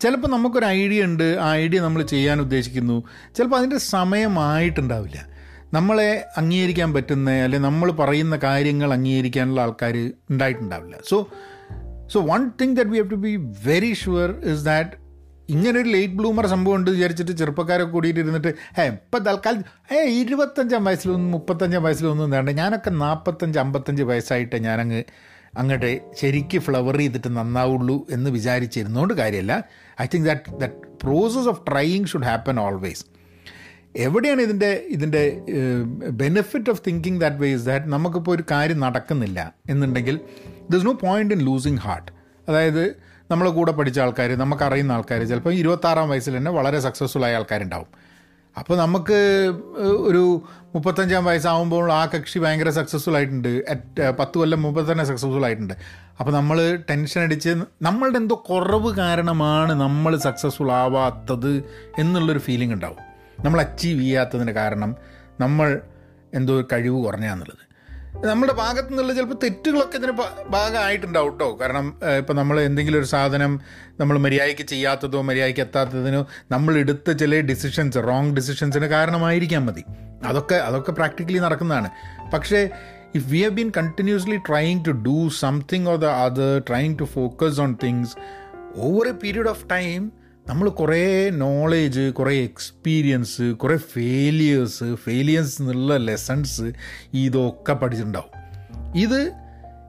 ചിലപ്പോൾ 0.00 0.28
നമുക്കൊരു 0.28 0.66
ഐഡിയ 0.66 1.04
ഉണ്ട് 1.04 1.38
ആ 1.42 1.54
ഐഡിയ 1.54 1.80
നമ്മൾ 1.80 2.02
ചെയ്യാൻ 2.02 2.40
ഉദ്ദേശിക്കുന്നു. 2.40 3.04
ചിലപ്പോൾ 3.36 3.56
അതിന്റെ 3.56 3.78
സമയമായിട്ടുണ്ടാവില്ല. 3.78 5.26
നമ്മളെ 5.72 6.24
അംഗീകരിക്കാൻ 6.36 6.94
പറ്റുന്ന 6.94 7.30
അല്ലെങ്കിൽ 7.30 7.68
നമ്മൾ 7.68 7.92
പറയുന്ന 7.92 8.36
കാര്യങ്ങൾ 8.36 8.92
അംഗീകരിക്കാനുള്ള 8.92 9.60
ആൾക്കാർ 9.60 10.12
ഉണ്ടായിട്ടുണ്ടാവില്ല. 10.30 10.96
So 11.08 11.28
so 12.06 12.20
one 12.20 12.50
thing 12.60 12.76
that 12.76 12.90
we 12.90 12.98
have 12.98 13.10
to 13.10 13.14
be 13.14 13.36
very 13.64 13.94
sure 13.94 14.30
is 14.44 14.64
that 14.64 14.90
ഇങ്ങനെ 15.48 15.80
ഒരു 15.80 15.88
ലേറ്റ് 15.88 16.14
ബ്ലൂമർ 16.14 16.46
സംഭവം 16.46 16.76
ഉണ്ട് 16.76 16.90
വിചാരിച്ചിട്ട് 16.90 17.32
ചെറുപ്പക്കാരൊക്കെ 17.32 17.92
കൂടിയിട്ട് 17.92 18.20
ഇരുന്നിട്ട് 18.20 18.80
ഏ 18.80 18.84
ഇപ്പം 18.86 19.24
തൽക്കാലം 19.24 19.64
ഏ 19.92 20.00
ഇരുപത്തഞ്ചാം 20.00 20.84
വയസ്സിലൊന്നും 20.84 21.30
മുപ്പത്തഞ്ചാം 21.30 21.82
വയസ്സിലൊന്നും 21.82 22.30
വേണ്ട. 22.30 22.50
ഞാനൊക്കെ 22.50 22.90
നാൽപ്പത്തഞ്ച് 22.90 23.58
അമ്പത്തഞ്ച് 23.58 24.02
വയസ്സായിട്ട് 24.02 24.56
ഞാനങ്ങ് 24.56 25.02
അങ്ങോട്ട് 25.58 26.00
ശരിക്ക് 26.14 26.58
ഫ്ലവർ 26.58 26.96
ചെയ്തിട്ട് 26.96 27.36
നന്നാവുള്ളൂ 27.36 28.06
എന്ന് 28.10 28.30
വിചാരിച്ചിരുന്നുകൊണ്ട് 28.30 29.14
കാര്യമല്ല 29.14 29.68
I 30.04 30.06
think 30.14 30.26
that 30.30 30.58
that 30.62 30.74
process 31.04 31.48
of 31.52 31.60
trying 31.70 32.08
should 32.12 32.28
happen 32.30 32.58
always. 32.66 33.04
എവിടെയാണ് 34.06 34.40
ഇതിന്റെ 34.46 34.70
ഇതിന്റെ 34.94 35.22
benefit 36.22 36.70
of 36.72 36.82
thinking 36.86 37.20
that 37.22 37.38
way 37.42 37.48
is 37.56 37.66
that 37.70 37.86
നമുക്കിപ്പോൾ 37.94 38.32
ഒരു 38.36 38.44
കാര്യം 38.50 38.80
നടക്കുന്നില്ല 38.86 39.38
എന്നുണ്ടെങ്കിൽ 39.72 40.16
this 40.72 40.86
no 40.88 40.94
point 41.06 41.34
in 41.36 41.42
losing 41.48 41.80
heart 41.86 42.10
അതായത് 42.48 42.82
നമ്മളെ 43.30 43.50
കൂടെ 43.58 43.72
പഠിച്ച 43.78 43.98
ആൾക്കാർ 44.04 44.30
നമുക്കറിയുന്ന 44.42 44.92
ആൾക്കാർ 44.96 45.20
ചിലപ്പോൾ 45.30 45.54
ഇരുപത്താറാം 45.60 46.08
വയസ്സിൽ 46.12 46.34
തന്നെ 46.38 46.52
വളരെ 46.58 46.80
സക്സസ്ഫുൾ 46.86 47.24
ആയ 47.28 47.38
ആൾക്കാരുണ്ടാവും. 47.38 47.88
അപ്പോൾ 48.58 48.76
നമുക്ക് 48.78 49.18
ഒരു 50.08 50.22
മുപ്പത്തഞ്ചാം 50.74 51.24
വയസ്സാകുമ്പോൾ 51.24 51.92
ആ 51.92 52.06
കക്ഷി 52.06 52.38
ഭയങ്കര 52.38 52.70
സക്സസ്ഫുൾ 52.70 53.16
ആയിട്ടുണ്ട്. 53.16 53.64
അറ്റ് 53.68 54.10
പത്ത് 54.18 54.38
കൊല്ലം 54.38 54.62
മുമ്പ് 54.62 54.92
തന്നെ 54.92 55.04
സക്സസ്ഫുൾ 55.04 55.44
ആയിട്ടുണ്ട്. 55.44 55.74
അപ്പോൾ 56.20 56.32
നമ്മൾ 56.32 56.84
ടെൻഷൻ 56.90 57.22
അടിച്ച് 57.22 57.54
നമ്മളുടെ 57.82 58.18
എന്തോ 58.18 58.44
കുറവ് 58.50 58.92
കാരണമാണ് 58.94 59.72
നമ്മൾ 59.72 60.16
സക്സസ്ഫുൾ 60.16 60.72
ആവാത്തത് 60.72 61.52
എന്നുള്ളൊരു 61.98 62.38
ഫീലിംഗ് 62.38 62.74
ഉണ്ടാവും. 62.74 63.02
നമ്മൾ 63.44 63.60
അച്ചീവ് 63.60 64.00
ചെയ്യാത്തതിന് 64.00 64.52
കാരണം 64.52 64.96
നമ്മൾ 65.40 65.80
എന്തോ 66.34 66.54
കഴിവ് 66.72 67.04
കുറഞ്ഞാന്നുള്ളത് 67.04 67.65
നമ്മുടെ 68.24 68.52
ഭാഗത്തു 68.52 68.88
നിന്നുള്ള 68.88 69.14
ചിലപ്പോൾ 69.14 69.38
തെറ്റുകളൊക്കെ 69.42 69.96
ഇതിന് 69.98 70.12
ഭാഗമായിട്ടുണ്ടാവും 70.48 71.32
കേട്ടോ 71.32 71.58
കാരണം 71.60 71.98
ഇപ്പം 72.18 72.36
നമ്മൾ 72.36 72.60
എന്തെങ്കിലും 72.60 72.98
ഒരു 72.98 73.06
സാധനം 73.06 73.60
നമ്മൾ 74.00 74.18
മര്യാദയ്ക്ക് 74.18 74.62
ചെയ്യാത്തതോ 74.62 75.22
മര്യാദയ്ക്ക് 75.22 75.60
എത്താത്തതിനോ 75.60 76.26
നമ്മൾ 76.50 76.78
എടുത്ത 76.78 77.10
ചില 77.12 77.40
ഡിസിഷൻസ് 77.40 77.98
റോങ് 77.98 78.34
ഡിസിഷൻസിന് 78.36 78.86
കാരണമായിരിക്കാം 78.86 79.66
മതി. 79.66 79.84
അതൊക്കെ 80.24 80.54
അതൊക്കെ 80.54 80.92
പ്രാക്ടിക്കലി 80.92 81.38
നടക്കുന്നതാണ്. 81.38 81.88
പക്ഷേ 82.34 82.70
if 83.14 83.26
we 83.28 83.42
have 83.42 83.54
been 83.54 83.72
continuously 83.76 84.36
trying 84.36 84.84
to 84.84 84.90
do 84.90 85.28
something 85.28 85.88
or 85.88 85.96
the 85.96 86.04
other 86.04 86.62
trying 86.68 86.98
to 86.98 87.04
focus 87.04 87.60
on 87.60 87.76
things 87.84 88.16
over 88.76 89.08
a 89.08 89.12
period 89.12 89.48
of 89.48 89.70
time 89.70 90.12
നമ്മൾ 90.48 90.68
കുറേ 90.68 91.30
നോളേജ് 91.30 92.10
കുറേ 92.10 92.36
എക്സ്പീരിയൻസ് 92.44 93.52
കുറേ 93.52 93.76
ഫെയിലിയേഴ്സ് 93.76 94.94
ഫെയിലിയേഴ്സ് 94.94 95.62
എന്നുള്ള 95.62 95.96
ലെസൺസ് 95.96 96.62
ഇതൊക്കെ 97.14 97.72
പഠിച്ചിട്ടുണ്ടാവും. 97.72 98.30
ഇത് 98.98 99.32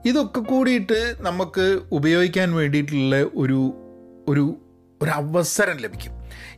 ഇതൊക്കെ 0.04 0.40
കൂടിയിട്ട് 0.40 1.14
നമുക്ക് 1.20 1.80
ഉപയോഗിക്കാൻ 1.92 2.54
വേണ്ടിയിട്ടുള്ള 2.54 3.16
ഒരു 3.16 3.60
ഒരു 4.28 4.56
ഒരു 5.02 5.10
അവസരം 5.10 5.76
ലഭിക്കും. 5.76 6.12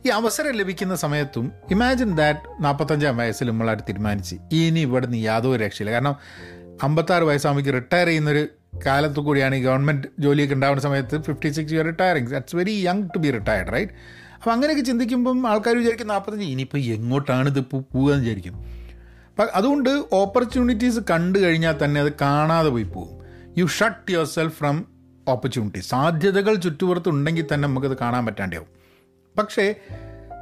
ഈ 0.05 0.09
അവസരം 0.09 0.51
ലഭിക്കുന്ന 0.51 0.95
സമയത്തും 0.95 1.51
ഇമാജിൻ 1.71 2.15
ദാറ്റ് 2.15 2.63
നാൽപ്പത്തഞ്ചാം 2.63 3.17
വയസ്സിൽ 3.17 3.47
നമ്മളായിട്ട് 3.47 3.83
തീരുമാനിച്ച് 3.83 4.35
ഇനി 4.53 4.79
ഇവിടെ 4.79 5.05
നിന്ന് 5.05 5.17
യാതൊരു 5.17 5.63
രക്ഷയില്ല. 5.63 5.91
കാരണം 5.91 6.15
അമ്പത്താറ് 6.83 7.23
വയസ്സാകുമ്പോൾ 7.23 7.71
റിട്ടയർ 7.71 8.07
ചെയ്യുന്നൊരു 8.07 8.47
കാലത്ത് 8.73 9.19
കൂടിയാണ് 9.19 9.55
ഈ 9.55 9.63
ഗവൺമെന്റ് 9.63 10.07
ജോലിയൊക്കെ 10.19 10.53
ഉണ്ടാവുന്ന 10.53 10.81
സമയത്ത് 10.81 11.21
fifty 11.21 11.49
six 11.49 11.73
year 11.73 11.85
retiring 11.85 12.27
that's 12.27 12.55
very 12.55 12.71
young 12.71 13.09
to 13.15 13.17
be 13.17 13.31
retired 13.31 13.73
right 13.73 13.91
അപ്പോൾ 14.35 14.51
അങ്ങനെയൊക്കെ 14.51 14.83
ചിന്തിക്കുമ്പം 14.83 15.47
ആൾക്കാർ 15.47 15.77
വിചാരിക്കും 15.77 16.07
നാൽപ്പത്തഞ്ച് 16.07 16.45
ഇനിയിപ്പോൾ 16.45 16.77
എങ്ങോട്ടാണ് 16.77 17.49
ഇത് 17.49 17.59
പോകുക 17.59 18.11
എന്ന് 18.11 18.23
വിചാരിക്കും. 18.23 18.55
അപ്പം 19.29 19.47
അതുകൊണ്ട് 19.55 20.03
ഓപ്പർച്യൂണിറ്റീസ് 20.13 20.99
കണ്ടു 21.11 21.39
കഴിഞ്ഞാൽ 21.39 21.75
തന്നെ 21.83 22.01
അത് 22.01 22.13
കാണാതെ 22.21 22.69
പോയി 22.69 22.83
പോകും. 22.83 23.21
You 23.57 23.65
shut 23.65 24.11
yourself 24.25 24.55
from 24.55 24.85
opportunity 25.27 25.79
സാധ്യതകൾ 25.79 26.55
ചുറ്റുപുറത്ത് 26.55 27.09
ഉണ്ടെങ്കിൽ 27.09 27.47
തന്നെ 27.53 27.67
നമുക്കത് 27.67 27.97
കാണാൻ 27.97 28.25
പറ്റാണ്ടാവും. 28.25 28.67
പക്ഷേ 29.37 29.75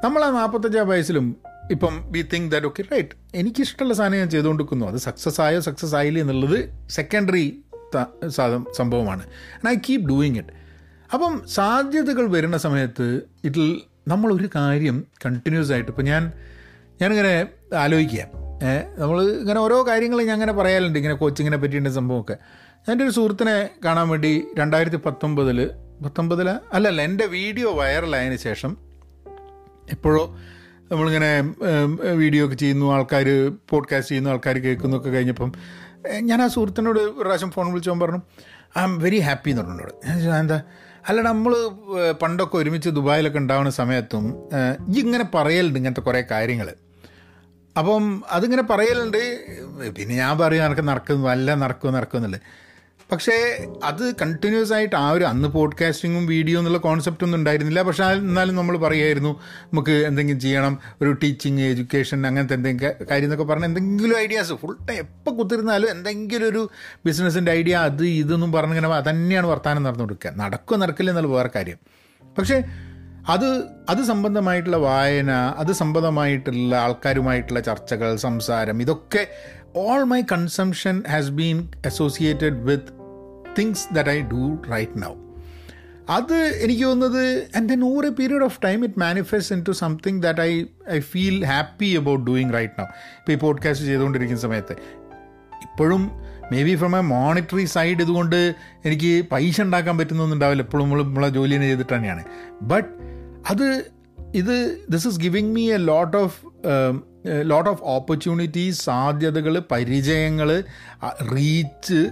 നമ്മൾ 0.03 0.23
ആ 0.23 0.29
നാൽപ്പത്തഞ്ചാം 0.31 0.87
വയസ്സിലും 0.87 1.37
ഇപ്പം 1.71 2.11
we 2.11 2.21
think 2.33 2.51
that 2.51 2.65
okay 2.65 2.83
right 2.91 3.09
എനിക്കിഷ്ടമുള്ള 3.35 3.93
സാധനം 3.93 4.17
ഞാൻ 4.17 4.29
ചെയ്തുകൊണ്ടിരിക്കുന്നു. 4.29 4.85
അത് 4.85 4.97
സക്സസ് 4.97 5.41
ആയോ 5.41 5.59
സക്സസ് 5.59 5.95
ആയില്ല 5.95 6.19
എന്നുള്ളത് 6.19 6.69
സെക്കൻഡറി 6.89 7.63
സംഭവമാണ്. 8.71 9.23
And 9.55 9.69
I 9.69 9.75
keep 9.89 10.09
doing 10.09 10.37
it 10.37 10.49
അപ്പം 11.13 11.41
സാധ്യതകൾ 11.47 12.29
വരുന്ന 12.29 12.57
സമയത്ത് 12.57 13.21
ഇതിൽ 13.43 13.81
നമ്മളൊരു 14.07 14.49
കാര്യം 14.55 15.03
കണ്ടിന്യൂസ് 15.25 15.71
ആയിട്ട് 15.71 15.91
ഇപ്പം 15.91 16.05
ഞാൻ 16.05 16.31
ഞാനിങ്ങനെ 17.01 17.47
ആലോചിക്കുക. 17.75 18.23
നമ്മൾ 18.97 19.21
ഇങ്ങനെ 19.21 19.59
ഓരോ 19.59 19.87
കാര്യങ്ങൾ 19.87 20.21
ഞാൻ 20.21 20.33
അങ്ങനെ 20.33 20.53
പറയാറുണ്ട്. 20.53 20.99
ഇങ്ങനെ 20.99 21.15
കോച്ചിങ്ങിനെ 21.15 21.57
പറ്റിയിട്ട് 21.57 21.89
സംഭവമൊക്കെ. 21.89 22.37
എന്റെ 22.91 23.03
ഒരു 23.03 23.11
സുഹൃത്തിനെ 23.11 23.69
കാണാൻ 23.85 24.09
വേണ്ടി 24.09 24.43
രണ്ടായിരത്തി 24.57 24.95
പത്തൊമ്പതിൽ 24.95 25.71
പത്തൊമ്പതിൽ 26.05 26.49
അല്ലല്ല 26.49 27.01
എന്റെ 27.01 27.25
വീഡിയോ 27.25 27.73
വൈറലായതിനു 27.75 28.35
ശേഷം 28.35 28.77
എപ്പോഴോ 29.91 30.39
നമ്മളിങ്ങനെ 30.91 31.53
വീഡിയോ 32.13 32.45
ഒക്കെ 32.45 32.55
ചെയ്യുന്നു 32.55 32.93
ആൾക്കാർ 32.93 33.51
പോഡ്കാസ്റ്റ് 33.69 34.11
ചെയ്യുന്നു 34.11 34.29
ആൾക്കാർ 34.29 34.57
കേൾക്കുന്നു 34.57 34.97
ഒക്കെ 34.97 35.09
കഴിഞ്ഞപ്പം 35.09 35.51
ഞാൻ 36.23 36.41
ആ 36.41 36.47
സുഹൃത്തിനോട് 36.47 36.99
ഒരു 36.99 37.25
പ്രാവശ്യം 37.25 37.51
ഫോൺ 37.51 37.67
വിളിച്ചപ്പോൾ 37.71 38.01
പറഞ്ഞു 38.05 38.21
ഐ 38.77 38.81
ആം 38.81 38.93
വെരി 38.99 39.19
ഹാപ്പി 39.19 39.49
എന്ന് 39.49 39.63
പറഞ്ഞോട് 39.63 39.93
ഞാൻ 40.25 40.39
എന്താ? 40.39 40.57
അല്ല 41.07 41.19
നമ്മൾ 41.21 41.51
പണ്ടൊക്കെ 42.21 42.57
ഒരുമിച്ച് 42.57 42.89
ദുബായിലൊക്കെ 42.89 43.39
ഉണ്ടാവുന്ന 43.39 43.69
സമയത്തും 43.77 44.25
ഇങ്ങനെ 44.97 45.25
പറയലുണ്ട് 45.35 45.77
ഇങ്ങനത്തെ 45.79 46.01
കുറേ 46.01 46.21
കാര്യങ്ങൾ 46.31 46.69
അപ്പം 47.75 48.03
അതിങ്ങനെ 48.29 48.63
പറയലുണ്ട്. 48.63 49.21
പിന്നെ 49.97 50.13
ഞാൻ 50.15 50.37
പറയും 50.37 50.63
നടക്കും 50.65 50.85
നടക്കും 50.85 51.23
വല്ല 51.23 51.55
നടക്കും 51.55 51.93
നടക്കുമെന്നുള്ളത് 51.93 52.41
പക്ഷേ 53.11 53.65
അത് 53.83 54.15
കണ്ടിന്യൂസ് 54.15 54.73
ആയിട്ട് 54.73 54.95
ആ 54.95 55.11
ഒരു 55.11 55.23
അന്ന് 55.23 55.47
പോഡ്കാസ്റ്റിങ്ങും 55.47 56.25
വീഡിയോ 56.25 56.59
എന്നുള്ള 56.59 56.77
കോൺസെപ്റ്റ് 56.77 57.23
ഒന്നും 57.23 57.37
ഉണ്ടായിരുന്നില്ല. 57.37 57.81
പക്ഷേ 57.81 58.03
എന്നാലും 58.03 58.55
നമ്മൾ 58.55 58.77
പറയുമായിരുന്നു 58.77 59.29
നമുക്ക് 59.65 59.91
എന്തെങ്കിലും 59.91 60.39
ചെയ്യണം 60.39 60.79
ഒരു 61.01 61.11
ടീച്ചിങ് 61.23 61.61
എഡ്യൂക്കേഷൻ 61.61 62.27
അങ്ങനത്തെ 62.27 62.53
എന്തെങ്കിലും 62.53 63.07
കാര്യം 63.11 63.25
എന്നൊക്കെ 63.25 63.43
പറഞ്ഞാൽ 63.43 63.67
എന്തെങ്കിലും 63.67 64.17
ഐഡിയാസ് 64.17 64.53
ഫുൾ 64.53 64.77
ടൈം 64.89 64.97
എപ്പോൾ 64.97 65.37
കുത്തിരുന്നാലും 65.37 65.89
എന്തെങ്കിലും 65.89 66.47
ഒരു 66.47 66.69
ബിസിനസ്സിന്റെ 67.05 67.51
ഐഡിയ 67.51 67.75
അത് 67.75 68.05
ഇതൊന്നും 68.05 68.51
പറഞ്ഞിങ്ങനെ 68.51 69.09
തന്നെയാണ് 69.09 69.47
വർത്തമാനം 69.47 69.83
നടന്നുകൊടുക്കുക 69.83 70.31
നടക്കുക 70.37 70.77
നടക്കില്ല 70.77 71.11
എന്നുള്ള 71.11 71.27
വേറെ 71.27 71.49
കാര്യം. 71.55 71.77
പക്ഷേ 72.37 72.63
അത് 73.29 73.63
അത് 73.89 74.03
സംബന്ധമായിട്ടുള്ള 74.03 74.77
വായന 74.77 75.31
അത് 75.31 75.71
സംബന്ധമായിട്ടുള്ള 75.71 76.75
ആൾക്കാരുമായിട്ടുള്ള 76.75 77.59
ചർച്ചകൾ 77.59 78.15
സംസാരം 78.15 78.81
ഇതൊക്കെ 78.81 79.27
all 79.75 80.03
my 80.03 80.21
consumption 80.31 81.03
has 81.09 81.29
been 81.29 81.69
associated 81.85 82.57
with 82.59 82.98
things 83.57 83.93
that 83.93 84.09
I 84.09 84.21
do 84.21 84.55
right 84.71 85.01
now 85.01 85.15
അത് 86.09 86.33
എനിക്ക് 86.33 86.83
തോന്നുന്നത് 86.83 87.49
and 87.55 87.69
then 87.69 87.83
over 87.83 88.05
a 88.05 88.09
period 88.09 88.43
of 88.43 88.59
time 88.63 88.83
it 88.83 88.99
manifest 88.99 89.55
into 89.67 89.71
something 89.71 90.21
that 90.21 90.41
I 90.41 90.65
I 90.89 90.99
feel 90.99 91.45
happy 91.45 91.95
about 91.95 92.25
doing 92.25 92.53
right 92.53 92.73
now 92.79 92.85
ഇപ്പോൾ 92.85 93.31
ഈ 93.31 93.35
podcast 93.35 93.85
ചെയ്തുകൊണ്ടിരിക്കുന്ന 93.85 94.41
സമയത്ത് 94.41 94.75
ഇപ്പോഴും 95.61 96.11
maybe 96.63 96.75
from 96.75 96.97
a 96.97 97.01
monetary 97.01 97.65
side 97.65 98.01
ഇതുകൊണ്ട് 98.01 98.55
എനിക്ക് 98.85 99.29
പൈസ 99.31 99.61
ഉണ്ടാക്കാൻ 99.61 99.97
പറ്റുന്നൊന്നും 99.97 100.35
ഉണ്ടാവില്ല. 100.35 100.61
എപ്പോഴും 100.61 100.83
നമ്മൾ 100.83 101.03
നമ്മളെ 101.03 101.29
ജോലി 101.29 101.55
തന്നെ 101.55 101.67
ചെയ്തിട്ട് 101.67 101.95
തന്നെയാണ്. 101.95 102.23
ബട്ട് 102.61 102.89
അത് 103.49 103.91
ഇത് 104.35 104.77
this 104.89 105.07
is 105.07 105.19
giving 105.19 105.55
me 105.55 105.73
a 105.73 105.77
lot 105.77 106.17
of 106.17 106.45
lot 107.41 107.69
of 107.69 107.81
opportunities 107.83 108.81
സാധ്യതകൾ 108.85 109.59
പരിചയങ്ങൾ 109.71 110.63
റീച്ച് 111.35 112.09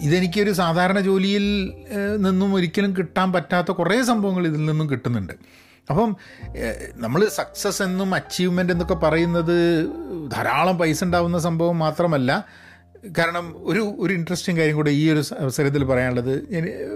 ഇതെനിക്കൊരു 0.00 0.50
സാധാരണ 0.50 1.00
ജോലിയിൽ 1.00 1.74
നിന്നും 2.16 2.54
ഒരിക്കലും 2.54 2.96
കിട്ടാൻ 2.96 3.32
പറ്റാത്ത 3.32 3.70
കുറേ 3.70 4.02
സംഭവങ്ങൾ 4.02 4.46
ഇതിൽ 4.46 4.64
നിന്നും 4.64 4.90
കിട്ടുന്നുണ്ട്. 4.90 5.32
അപ്പം 5.90 6.16
നമ്മൾ 6.94 7.24
സക്സസ് 7.24 7.82
എന്നും 7.82 8.14
അച്ചീവ്മെന്റ് 8.14 8.72
എന്നൊക്കെ 8.72 8.94
പറയുന്നത് 8.94 9.86
ധാരാളം 10.32 10.78
പൈസ 10.78 11.04
ഉണ്ടാവുന്ന 11.04 11.38
സംഭവം 11.38 11.78
മാത്രമല്ല 11.78 12.44
കാരണം 13.18 13.54
ഒരു 13.58 13.94
ഒരു 13.98 14.12
ഇൻട്രസ്റ്റിംഗ് 14.12 14.60
കാര്യം 14.60 14.76
കൂടെ 14.76 14.90
ഈ 14.90 15.10
ഒരു 15.10 15.22
അവസരത്തിൽ 15.38 15.84
പറയാനുള്ളത്. 15.84 16.48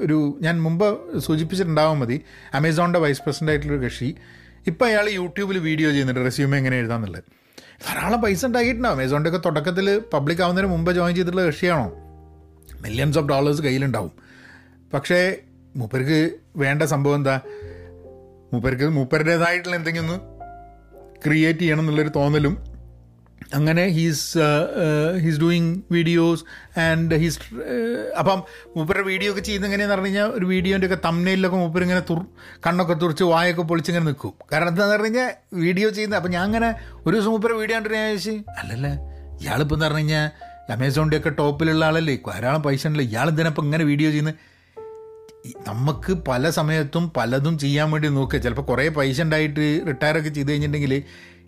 ഒരു 0.04 0.38
ഞാൻ 0.40 0.62
മുമ്പ് 0.62 1.18
സൂചിപ്പിച്ചിട്ടുണ്ടാവാൻ 1.18 1.98
മതി 1.98 2.20
അമേസോണിന്റെ 2.54 2.98
വൈസ് 2.98 3.22
പ്രസിഡന്റ് 3.22 3.52
ആയിട്ടുള്ളൊരു 3.52 3.84
കക്ഷി 3.84 4.14
ഇപ്പം 4.66 4.86
അയാൾ 4.86 5.08
യൂട്യൂബിൽ 5.08 5.58
വീഡിയോ 5.58 5.90
ചെയ്യുന്നുണ്ട് 5.90 6.24
റെസ്യൂമേ 6.24 6.56
എങ്ങനെ 6.58 6.76
എഴുതാന്നുള്ളത്. 6.76 7.22
ധാരാളം 7.86 8.20
പൈസ 8.20 8.46
ഉണ്ടാക്കിയിട്ടുണ്ടാവും. 8.46 8.96
അമേസോണിന്റെ 8.96 9.30
ഒക്കെ 9.30 9.40
തുടക്കത്തിൽ 9.46 10.02
പബ്ലിക് 10.12 10.42
ആവുന്നതിന് 10.42 10.72
മുമ്പ് 10.72 10.92
ജോയിൻ 10.92 11.14
ചെയ്തിട്ടുള്ള 11.14 11.46
കക്ഷിയാണോ? 11.46 12.01
മില്യൺസ് 12.84 13.18
ഓഫ് 13.20 13.28
ഡോളേഴ്സ് 13.32 13.62
കയ്യിലുണ്ടാവും. 13.68 14.12
പക്ഷേ 14.94 15.20
മൂപ്പർക്ക് 15.80 16.18
വേണ്ട 16.62 16.82
സംഭവം 16.94 17.16
എന്താ? 17.20 17.36
മൂപ്പർക്ക് 18.52 18.86
മൂപ്പരുടേതായിട്ടുള്ള 18.98 19.76
എന്തെങ്കിലും 19.80 20.06
ഒന്ന് 20.06 20.18
ക്രിയേറ്റ് 21.24 21.62
ചെയ്യണം 21.62 21.82
എന്നുള്ളൊരു 21.82 22.12
തോന്നലും. 22.18 22.54
അങ്ങനെ 23.58 23.84
he's 23.96 24.26
he's 25.22 25.40
doing 25.40 25.70
videos 25.94 26.42
and 26.84 27.14
he's 27.22 27.38
അപ്പം 28.20 28.38
മൂപ്പരുടെ 28.76 29.04
വീഡിയോ 29.08 29.30
ഒക്കെ 29.32 29.42
ചെയ്യുന്ന 29.48 29.66
എങ്ങനെയാന്ന് 29.68 29.94
പറഞ്ഞു 29.94 30.10
കഴിഞ്ഞാൽ 30.10 30.28
ഒരു 30.38 30.46
വീഡിയോന്റെ 30.52 30.86
ഒക്കെ 30.88 30.98
തമ്മനയിലൊക്കെ 31.06 31.58
മൂപ്പർ 31.62 31.82
ഇങ്ങനെ 31.86 32.02
തുർ 32.10 32.20
കണ്ണൊക്കെ 32.66 32.94
തുറച്ച് 33.02 33.24
വായൊക്കെ 33.32 33.64
പൊളിച്ചിങ്ങനെ 33.70 34.06
നിൽക്കും. 34.10 34.32
കാരണം 34.52 34.70
എന്താണെന്ന് 34.72 34.96
പറഞ്ഞു 34.96 35.10
കഴിഞ്ഞാൽ 35.10 35.30
വീഡിയോ 35.64 35.88
ചെയ്യുന്നത് 35.96 36.18
അപ്പം 36.20 36.32
ഞാൻ 36.36 36.44
അങ്ങനെ 36.50 36.70
ഒരു 37.06 37.14
ദിവസം 37.16 37.30
മൂപ്പരുടെ 37.34 37.58
വീഡിയോ 37.62 37.76
കണ്ടിട്ട് 37.78 37.98
ഞാൻ 37.98 38.08
ചോദിച്ചു 38.10 38.36
അല്ലല്ലേ 38.60 38.92
ഇയാളിപ്പോൾ 39.42 39.76
എന്ന് 39.76 39.86
പറഞ്ഞു 39.86 40.02
കഴിഞ്ഞാൽ 40.02 40.26
അമേസോണിന്റെ 40.70 41.16
ഒക്കെ 41.16 41.30
ടോപ്പിലുള്ള 41.30 41.84
ആളല്ലേ? 41.84 42.16
ധാരാളം 42.16 42.62
പൈസ 42.62 42.86
ഉണ്ടല്ലോ. 42.86 43.10
ഇയാൾ 43.10 43.28
എന്തിനപ്പം 43.28 43.64
ഇങ്ങനെ 43.64 43.84
വീഡിയോ 43.84 44.10
ചെയ്യുന്നത് 44.10 44.34
നമുക്ക് 45.68 46.12
പല 46.12 46.50
സമയത്തും 46.50 47.12
പലതും 47.16 47.58
ചെയ്യാൻ 47.58 47.90
വേണ്ടി 47.90 48.08
നോക്കുക. 48.08 48.38
ചിലപ്പോൾ 48.38 48.62
കുറേ 48.62 48.88
പൈസ 48.88 49.22
ഉണ്ടായിട്ട് 49.22 49.80
റിട്ടയറൊക്കെ 49.88 50.28
ചെയ്ത് 50.28 50.50
കഴിഞ്ഞിട്ടുണ്ടെങ്കിൽ 50.50 51.02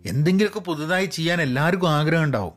എന്തെങ്കിലുമൊക്കെ 0.07 0.61
പുതുതായി 0.61 1.07
ചെയ്യാൻ 1.07 1.43
എല്ലാവർക്കും 1.43 1.91
ആഗ്രഹം 1.91 2.23
ഉണ്ടാവും. 2.23 2.53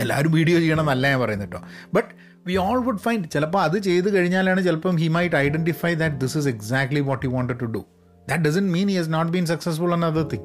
എല്ലാവരും 0.00 0.32
വീഡിയോ 0.32 0.58
ചെയ്യണം 0.58 0.80
എന്നല്ല 0.80 1.08
ഞാൻ 1.08 1.20
പറയുന്നത് 1.20 1.48
കേട്ടോ. 1.48 1.66
But 1.94 2.08
we 2.46 2.56
all 2.56 2.78
would 2.78 2.98
find 2.98 3.30
ചിലപ്പോൾ 3.30 3.62
അത് 3.62 3.78
ചെയ്ത് 3.78 4.16
കഴിഞ്ഞാലാണ് 4.16 4.64
ചിലപ്പം 4.64 4.96
he 4.96 5.08
might 5.08 5.36
identify 5.36 5.94
that 5.94 6.16
this 6.16 6.38
is 6.38 6.48
exactly 6.48 7.00
what 7.00 7.26
you 7.26 7.30
wanted 7.30 7.60
to 7.60 7.64
do 7.64 7.86
that 8.28 8.42
doesn't 8.42 8.72
mean 8.72 8.88
he 8.88 8.98
has 8.98 9.12
not 9.12 9.32
been 9.32 9.46
successful 9.46 9.94
എന്ന 9.94 10.06
അതർ 10.06 10.22
തിങ് 10.22 10.42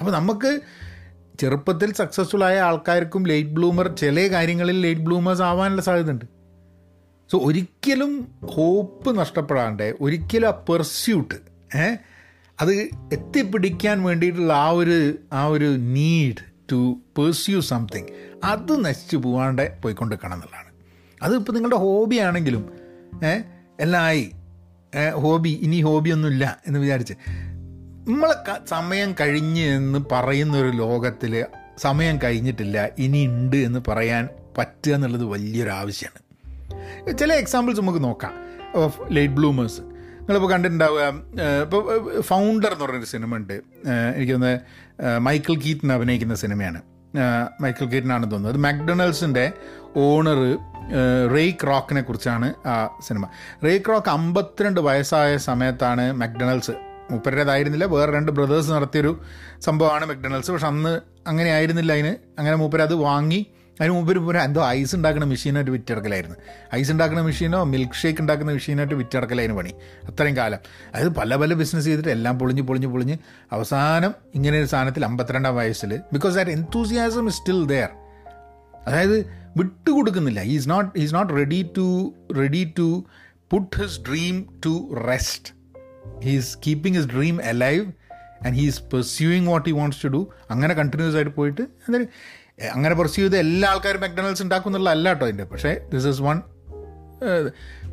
അപ്പോൾ 0.00 0.12
നമുക്ക് 0.12 0.60
ചെറുപ്പത്തിൽ 1.40 1.92
സക്സസ്ഫുൾ 1.92 2.44
ആയ 2.44 2.60
ആൾക്കാർക്കും 2.60 3.26
ലേറ്റ് 3.26 3.50
ബ്ലൂമർ 3.50 3.88
ചില 3.88 4.26
കാര്യങ്ങളിൽ 4.32 4.80
ലേറ്റ് 4.80 5.00
ബ്ലൂമേഴ്സ് 5.00 5.42
ആവാനുള്ള 5.42 5.82
സാധ്യതയുണ്ട്. 5.82 6.24
സോ 7.30 7.38
ഒരിക്കലും 7.38 8.28
ഹോപ്പ് 8.46 9.18
നഷ്ടപ്പെടാണ്ട് 9.18 9.94
ഒരിക്കലും 10.00 10.48
ആ 10.48 10.50
പെർസ്യൂട്ട് 10.50 11.34
ഏ 11.76 11.86
അത് 12.60 12.72
എത്തിപ്പിടിക്കാൻ 13.12 14.02
വേണ്ടിയിട്ടുള്ള 14.02 14.52
ആ 14.52 14.68
ഒരു 14.70 15.14
ആ 15.32 15.46
ഒരു 15.46 15.64
നീഡ് 15.64 16.42
ടു 16.72 16.98
പെർസ്യൂ 17.18 17.60
സംതിങ് 17.60 18.06
അത് 18.44 18.84
നശിച്ചു 18.84 19.16
പോകാണ്ട് 19.16 19.82
പോയിക്കൊണ്ടിരിക്കണം 19.82 20.34
എന്നുള്ളതാണ്. 20.34 20.70
അതിപ്പോൾ 21.22 21.52
നിങ്ങളുടെ 21.52 21.76
ഹോബി 21.76 22.16
ആണെങ്കിലും 22.16 22.72
എല്ലാം 23.80 24.02
ആയി 24.02 24.30
ഹോബി 25.14 25.58
ഇനി 25.62 25.82
ഹോബിയൊന്നുമില്ല 25.82 26.60
എന്ന് 26.66 26.80
വിചാരിച്ച് 26.80 27.14
നമ്മളെ 28.08 28.34
സമയം 28.68 29.14
കഴിഞ്ഞ് 29.20 29.66
എന്ന് 29.76 29.98
പറയുന്ന 30.12 30.56
ഒരു 30.58 30.70
ലോകത്തിൽ 30.76 31.44
സമയം 31.78 32.18
കഴിഞ്ഞിട്ടില്ല 32.24 32.88
ഇനി 32.98 33.26
ഉണ്ട് 33.26 33.56
എന്ന് 33.56 33.80
പറയാൻ 33.88 34.28
പറ്റുക 34.58 34.94
എന്നുള്ളത് 34.94 35.24
വലിയൊരു 35.24 35.70
ആവശ്യമാണ് 35.70 36.20
ചില 37.18 37.32
എക്സാമ്പിൾസ് 37.32 37.80
നമുക്ക് 37.80 38.04
നോക്കാം. 38.04 38.34
ഓഫ് 38.74 39.00
ലേറ്റ് 39.10 39.34
ബ്ലൂമേഴ്സ് 39.34 39.80
നിങ്ങളിപ്പോൾ 39.80 40.50
കണ്ടിട്ടുണ്ടാവുക 40.50 41.00
ഇപ്പോൾ 41.62 42.20
ഫൗണ്ടർ 42.20 42.72
എന്ന് 42.72 42.84
പറഞ്ഞൊരു 42.84 43.04
സിനിമ 43.04 43.36
ഉണ്ട് 43.36 43.56
എനിക്കൊന്ന് 44.16 44.52
മൈക്കിൾ 45.18 45.54
കീറ്റൻ 45.56 45.92
അഭിനയിക്കുന്ന 45.92 46.34
സിനിമയാണ്. 46.34 46.82
മൈക്കിൾ 47.60 47.84
കീറ്റനാണെന്ന് 47.84 48.30
തോന്നുന്നത് 48.30 48.56
അത് 48.56 48.62
മാക്ഡൊണാൾഡ്സിന്റെ 48.64 49.52
ഓണർ 49.96 50.40
റേ 51.34 51.50
ക്രോക്കിനെ 51.50 52.00
കുറിച്ചാണ് 52.00 52.54
ആ 52.68 52.98
സിനിമ. 53.06 53.28
റേ 53.64 53.78
ക്രോക്ക് 53.78 54.08
അമ്പത്തിരണ്ട് 54.08 54.80
വയസ്സായ 54.80 55.36
സമയത്താണ് 55.36 56.12
മക്ഡൊണാൾഡ്സ് 56.12 56.93
മൂപ്പരുടേതായിരുന്നില്ല. 57.10 57.84
വേറെ 57.84 58.12
രണ്ട് 58.12 58.32
ബ്രദേഴ്സ് 58.32 58.70
നടത്തിയൊരു 58.70 59.20
സംഭവമാണ് 59.60 60.06
മെക്ഡൊണാൾഡ്സ് 60.06 60.50
പക്ഷെ 60.50 60.66
അന്ന് 60.66 61.00
അങ്ങനെ 61.26 61.50
ആയിരുന്നില്ല 61.50 61.92
അതിന്. 61.92 62.16
അങ്ങനെ 62.38 62.56
മൂപ്പര് 62.56 62.82
അത് 62.82 62.94
വാങ്ങി. 62.94 63.46
അതിന് 63.80 63.94
മുമ്പ് 63.94 64.12
ഒരു 64.12 64.38
എന്തോ 64.38 64.66
ഐസ് 64.68 64.96
ഉണ്ടാക്കുന്ന 64.96 65.26
മെഷീനായിട്ട് 65.26 65.70
വിറ്റടക്കലായിരുന്നു. 65.70 66.36
ഐസ് 66.74 66.92
ഉണ്ടാക്കുന്ന 66.92 67.22
മെഷീനോ 67.22 67.64
മിൽക്ക് 67.64 67.94
ഷേക്ക് 67.94 68.20
ഉണ്ടാക്കുന്ന 68.20 68.52
മെഷീനായിട്ട് 68.52 68.94
വിറ്റടക്കലായിരുന്നു 68.94 69.62
പണി. 69.62 69.74
അത്രയും 70.06 70.36
കാലം. 70.36 70.58
അതായത് 70.94 71.08
പല 71.08 71.36
പല 71.36 71.52
ബിസിനസ് 71.52 71.84
ചെയ്തിട്ട് 71.84 72.08
എല്ലാം 72.08 72.38
പൊളിഞ്ഞ് 72.38 72.62
പൊളിഞ്ഞ് 72.62 72.86
പൊളിഞ്ഞ് 72.86 73.16
അവസാനം 73.52 74.14
ഇങ്ങനെ 74.34 74.58
ഒരു 74.58 74.66
സാധനത്തിൽ 74.66 75.04
അമ്പത്തിരണ്ടാം 75.04 75.56
വയസ്സിൽ 75.56 76.00
because 76.12 76.34
that 76.34 76.50
enthusiasm 76.50 77.28
is 77.28 77.36
still 77.36 77.66
there 77.66 77.88
അതായത് 78.86 79.26
വിട്ടുകൊടുക്കുന്നില്ല 79.56 80.40
is 80.40 80.70
not 80.70 80.98
is 80.98 81.14
not 81.14 81.32
ready 81.32 81.70
to 81.76 82.14
ready 82.38 82.72
to 82.78 83.04
put 83.50 83.76
his 83.76 84.00
dream 84.00 84.46
to 84.66 84.94
rest 85.08 85.63
he's 86.24 86.52
keeping 86.64 86.96
his 86.98 87.10
dream 87.12 87.36
alive 87.48 87.84
and 88.44 88.56
he's 88.56 88.80
pursuing 88.92 89.48
what 89.48 89.66
he 89.68 89.74
wants 89.74 90.00
to 90.04 90.10
do 90.10 90.20
അങ്ങനെ 90.50 90.74
continuous 90.74 91.16
ആയിട്ട് 91.16 91.34
പോയിട്ട് 91.34 91.62
എന്തായാലും 91.82 92.08
A, 92.58 92.66
അങ്ങനെ 92.68 92.94
pursue 92.94 93.22
ചെയ്ത് 93.22 93.36
എല്ലാ 93.38 93.68
ആൾക്കാരും 93.70 94.02
McDonald's 94.02 94.42
ഉണ്ടാക്കും 94.42 94.70
എന്നുള്ള 94.70 94.90
അല്ല 94.90 95.06
കേട്ടോ 95.08 95.24
അതിന്റെ 95.24 95.46
പക്ഷേ 95.52 95.72
this 95.92 96.08
is 96.08 96.22
one 96.22 96.38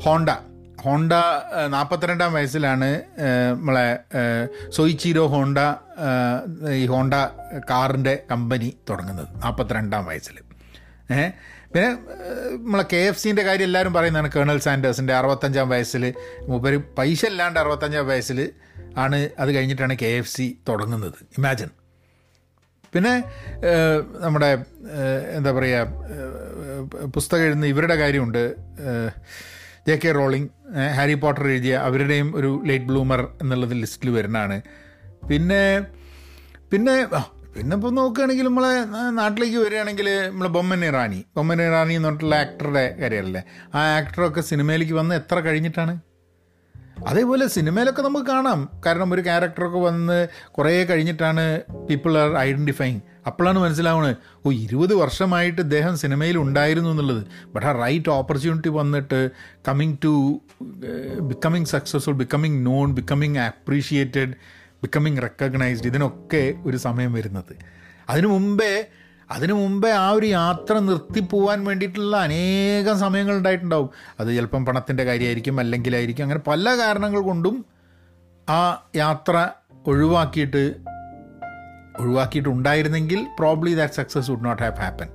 Honda 0.06 0.30
Honda 0.80 1.14
നാൽപ്പത്തിരണ്ടാം 1.70 2.32
വയസ്സിലാണ് 2.34 2.88
ഏഹ്, 3.26 3.52
നമ്മളെ 3.52 3.88
സോയിച്ചീരോ 4.70 4.76
സൊയ്ചീരോ 4.78 5.24
ഹോണ്ട 5.28 5.60
ഈ 6.76 6.86
ഹോണ്ട 6.86 7.14
കാറിന്റെ 7.70 8.14
കമ്പനി 8.32 8.70
തുടങ്ങുന്നത്. 8.90 9.28
നാൽപ്പത്തിരണ്ടാം 9.44 10.06
വയസ്സിൽ 10.06 10.38
ഏഹ് 11.14 11.30
പിന്നെ 11.74 11.90
നമ്മളെ 12.64 12.86
കെ 12.94 13.02
എഫ് 13.10 13.22
സിന്റെ 13.24 13.44
കാര്യം 13.44 13.68
എല്ലാവരും 13.70 13.94
പറയുന്നതാണ് 13.94 14.30
കേണൽ 14.36 14.58
സാൻഡേഴ്സിന്റെ 14.66 15.14
അറുപത്തഞ്ചാം 15.20 15.68
വയസ്സിൽ 15.74 16.04
മൂപ്പര് 16.50 16.78
പൈസ 16.98 17.22
ഇല്ലാണ്ട് 17.26 17.60
അറുപത്തഞ്ചാം 17.60 18.08
വയസ്സിൽ 18.08 18.40
ആണ് 18.98 19.20
അത് 19.40 19.52
കഴിഞ്ഞിട്ടാണ് 19.56 19.96
കെ 20.02 20.10
എഫ് 20.22 20.34
സി 20.38 20.48
തുടങ്ങുന്നത്. 20.70 21.20
ഇമാജിൻ. 21.38 21.70
പിന്നെ 22.94 23.14
നമ്മുടെ 24.24 24.50
എന്താ 25.38 25.52
പറയുക 25.52 27.06
പുസ്തകം 27.16 27.44
എഴുതുന്ന 27.44 27.66
ഇവരുടെ 27.74 27.96
കാര്യമുണ്ട്. 27.96 28.44
J 29.88 29.96
K 29.96 30.12
Rowling 30.12 30.50
Harry 30.98 31.14
Potter 31.14 31.46
എഴുതിയ 31.54 31.76
അവരുടെയും 31.90 32.28
ഒരു 32.40 32.50
ലേറ്റ് 32.70 32.86
ബ്ലൂമർ 32.86 33.22
എന്നുള്ളത് 33.42 33.76
ലിസ്റ്റിൽ 33.84 34.10
വരുന്നതാണ്. 34.18 34.58
പിന്നെ 35.30 35.62
പിന്നെ 36.72 36.96
പിന്നെ 37.56 37.76
ഇപ്പോൾ 37.76 37.92
നോക്കുകയാണെങ്കിൽ 37.92 38.46
നമ്മളെ 38.46 38.74
നാട്ടിലേക്ക് 39.20 39.58
വരികയാണെങ്കിൽ 39.58 40.08
നമ്മൾ 40.30 40.48
ബൊമ്മൻ 40.48 40.86
ഇറാനി. 40.86 41.26
ബൊമ്മൻ 41.38 41.62
ഇറാനി 41.62 41.94
എന്ന് 41.94 42.08
പറഞ്ഞിട്ടുള്ള 42.08 42.36
ആക്ടറുടെ 42.36 42.96
കരിയറല്ലേ 43.02 43.42
ആ 43.76 43.82
ആക്ടറൊക്കെ 43.98 44.42
സിനിമയിലേക്ക് 44.42 44.94
വന്ന് 44.94 45.16
എത്ര 45.16 45.40
കഴിഞ്ഞിട്ടാണ്? 45.40 45.94
അതേപോലെ 47.08 47.48
സിനിമയിലൊക്കെ 47.48 48.02
നമുക്ക് 48.02 48.26
കാണാം. 48.26 48.60
കാരണം 48.86 49.14
ഒരു 49.14 49.22
ക്യാരക്ടറൊക്കെ 49.22 49.80
വന്ന് 49.80 50.28
കുറേ 50.52 50.84
കഴിഞ്ഞിട്ടാണ് 50.86 51.62
പീപ്പിൾ 51.90 52.18
ആർ 52.18 52.38
ഐഡന്റിഫൈങ് 52.38 53.00
അപ്പോഴാണ് 53.28 53.60
മനസ്സിലാവുന്നത് 53.60 54.16
ഓ 54.46 54.52
ഇരുപത് 54.52 54.94
വർഷമായിട്ട് 54.94 55.62
ഇദ്ദേഹം 55.62 55.98
സിനിമയിൽ 55.98 56.38
ഉണ്ടായിരുന്നു 56.38 56.90
എന്നുള്ളത്. 56.90 57.24
ബട്ട് 57.56 57.68
ആ 57.68 57.72
റൈറ്റ് 57.72 58.10
ഓപ്പർച്യൂണിറ്റി 58.10 58.70
വന്നിട്ട് 58.70 59.30
coming 59.68 59.98
to 60.04 60.14
becoming 61.22 61.66
successful 61.66 62.14
becoming 62.14 62.66
non 62.66 62.94
becoming 62.94 63.38
appreciated 63.38 64.34
becoming 64.84 65.22
recognised 65.22 65.88
ഇതിനൊക്കെ 65.88 66.54
ഒരു 66.66 66.78
സമയം 66.78 67.14
വരുന്നത്. 67.14 67.54
അതിനു 68.10 68.28
മുമ്പേ 68.28 68.86
അതിനു 69.30 69.54
മുമ്പേ 69.54 69.92
ആ 69.92 70.12
ഒരു 70.12 70.26
യാത്ര 70.26 70.80
നിർത്തിപ്പോവാൻ 70.80 71.66
വേണ്ടിയിട്ടുള്ള 71.66 72.18
അനേകം 72.18 73.00
സമയങ്ങൾ 73.00 73.38
ഉണ്ടായിട്ടുണ്ടാവും. 73.38 73.90
അത് 74.20 74.36
ചിലപ്പം 74.36 74.66
പണത്തിന്റെ 74.66 75.04
കാര്യമായിരിക്കും 75.04 75.60
അല്ലെങ്കിലായിരിക്കും 75.60 76.24
അങ്ങനെ 76.24 76.40
പല 76.48 76.78
കാരണങ്ങൾ 76.78 77.20
കൊണ്ടും 77.22 77.66
ആ 78.50 78.84
യാത്ര 78.96 79.50
ഒഴിവാക്കിയിട്ട് 79.88 80.76
ഒഴിവാക്കിയിട്ടുണ്ടായിരുന്നെങ്കിൽ 82.00 83.28
probably 83.40 83.76
that 83.76 83.94
success 83.94 84.32
would 84.32 84.46
not 84.46 84.64
have 84.64 84.76
happen 84.76 85.08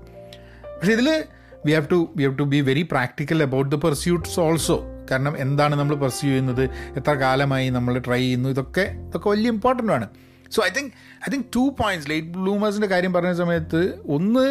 പക്ഷേ 0.78 0.92
ഇതിൽ 0.92 1.24
we 1.66 1.72
have 1.72 1.86
to 1.92 2.12
we 2.16 2.24
have 2.24 2.38
to 2.38 2.42
be 2.42 2.60
very 2.60 2.82
practical 2.82 3.42
about 3.42 3.76
the 3.76 3.78
pursuits 3.84 4.40
also 4.40 4.95
കാരണം 5.10 5.38
എന്താണ് 5.38 5.76
നമ്മൾ 5.76 5.96
പെർസ്യൂ 5.96 6.30
ചെയ്യുന്നത്? 6.30 6.64
എത്ര 6.96 7.10
കാലമായി 7.10 7.70
നമ്മൾ 7.70 7.98
ട്രൈ 7.98 8.20
ചെയ്യുന്നു? 8.20 8.48
ഇതൊക്കെ 8.48 8.80
ഇതൊക്കെ 8.80 9.28
വലിയ 9.28 9.50
ഇമ്പോർട്ടന്റ് 9.50 9.92
ആണ്. 9.92 10.08
So 10.50 10.62
I 10.62 10.68
think 10.68 10.92
I 11.22 11.32
think 11.32 11.46
two 11.56 11.76
points 11.82 12.10
late 12.10 12.28
ബ്ലൂമേഴ്സിന്റെ 12.28 12.86
കാര്യം 12.86 13.12
പറഞ്ഞ 13.12 13.32
സമയത്ത് 13.32 13.98
ഒന്ന് 14.08 14.46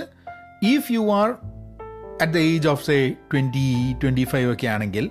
if 0.66 0.92
you 0.92 1.12
are 1.12 1.30
at 2.22 2.34
the 2.34 2.38
age 2.38 2.68
of 2.68 2.86
say 2.86 3.10
twenty 3.34 3.96
twenty 4.04 4.24
five 4.24 4.54
ഒക്കെ 4.54 4.68
ആണെങ്കിൽ 4.68 5.10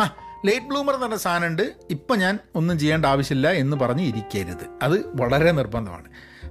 ആ 0.00 0.16
ലേറ്റ് 0.46 0.66
ബ്ലൂമർ 0.66 0.94
എന്ന് 0.94 1.06
പറഞ്ഞ 1.06 1.16
സാധനമുണ്ട്. 1.16 1.72
ഇപ്പം 1.90 2.18
ഞാൻ 2.18 2.38
ഒന്നും 2.54 2.78
ചെയ്യേണ്ട 2.78 3.06
ആവശ്യമില്ല 3.06 3.50
എന്ന് 3.50 3.76
പറഞ്ഞ് 3.76 4.02
ഇരിക്കരുത്. 4.02 4.66
അത് 4.82 5.06
വളരെ 5.14 5.52
നിർബന്ധമാണ്. 5.52 6.08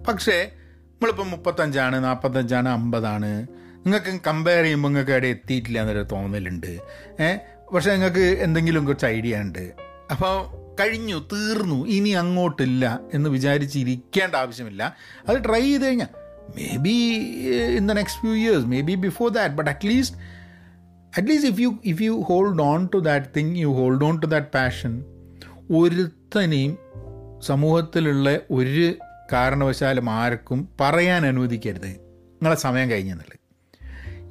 പക്ഷേ 0.08 0.52
നമ്മളിപ്പോൾ 0.94 1.28
മുപ്പത്തഞ്ചാണ് 1.28 2.04
നാൽപ്പത്തഞ്ചാണ് 2.04 2.70
അമ്പതാണ്. 2.70 3.48
നിങ്ങൾക്ക് 3.86 4.20
കമ്പയർ 4.28 4.64
ചെയ്യുമ്പോൾ 4.64 4.88
നിങ്ങൾക്ക് 4.88 5.12
അവിടെ 5.12 5.28
എത്തിയിട്ടില്ല 5.28 5.80
എന്നൊരു 5.80 6.04
തോന്നലുണ്ട്. 6.12 6.80
ഏ 7.22 7.38
പക്ഷേ 7.74 7.92
നിങ്ങൾക്ക് 7.92 8.20
എന്തെങ്കിലും 8.20 8.86
കുറച്ച് 8.86 9.06
ഐഡിയ 9.06 9.38
ഉണ്ട്. 9.38 9.74
അപ്പോൾ 10.12 10.66
കഴിഞ്ഞു 10.80 11.28
തീർന്നു 11.34 11.86
ഇനി 11.86 12.10
അങ്ങോട്ടില്ല 12.10 13.00
എന്ന് 13.14 13.30
വിചാരിച്ചിരിക്കേണ്ട 13.30 14.36
ആവശ്യമില്ല. 14.36 14.96
അത് 15.30 15.44
ട്രൈ 15.44 15.62
ചെയ്ത് 15.62 15.86
കഴിഞ്ഞാൽ 15.86 16.08
maybe 16.78 17.14
in 17.78 17.88
the 17.88 17.92
next 17.92 18.22
few 18.22 18.34
years 18.34 18.66
maybe 18.82 18.96
before 18.96 19.30
that 19.30 19.56
but 19.56 19.70
at least 19.70 20.18
at least 21.18 21.52
if 21.52 21.62
you 21.62 21.80
if 21.86 22.02
you 22.02 22.24
hold 22.28 22.62
on 22.62 22.90
to 22.94 22.98
that 22.98 23.26
thing 23.38 23.56
you 23.58 23.68
hold 23.68 24.06
on 24.06 24.20
to 24.20 24.26
that 24.26 24.48
passion 24.48 25.06
ഒരുത്തനെയും 25.76 26.78
സമൂഹത്തിലുള്ള 27.42 28.40
ഒരു 28.52 28.96
കാരണവശാലും 29.34 30.10
ആർക്കും 30.10 30.70
പറയാൻ 30.82 31.26
അനുവദിക്കരുത്. 31.26 31.88
നിങ്ങളെ 31.88 32.56
സമയം 32.56 32.90
കഴിഞ്ഞെന്നുള്ളത്. 32.90 33.40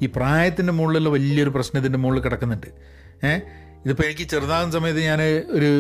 ഈ 0.05 0.07
പ്രായത്തിന്റെ 0.07 0.73
മുകളിലുള്ള 0.73 1.09
വലിയൊരു 1.09 1.51
പ്രശ്നത്തിന്റെ 1.51 1.99
മുകളിൽ 1.99 2.20
കിടക്കുന്നുണ്ട്. 2.20 2.93
ഏഹ് 3.24 3.40
ഇതിപ്പോൾ 3.85 4.03
എനിക്ക് 4.03 4.31
ചെറുതാകുന്ന 4.31 4.72
സമയത്ത് 4.72 5.00
ഞാൻ 5.00 5.22
ഒരു 5.22 5.70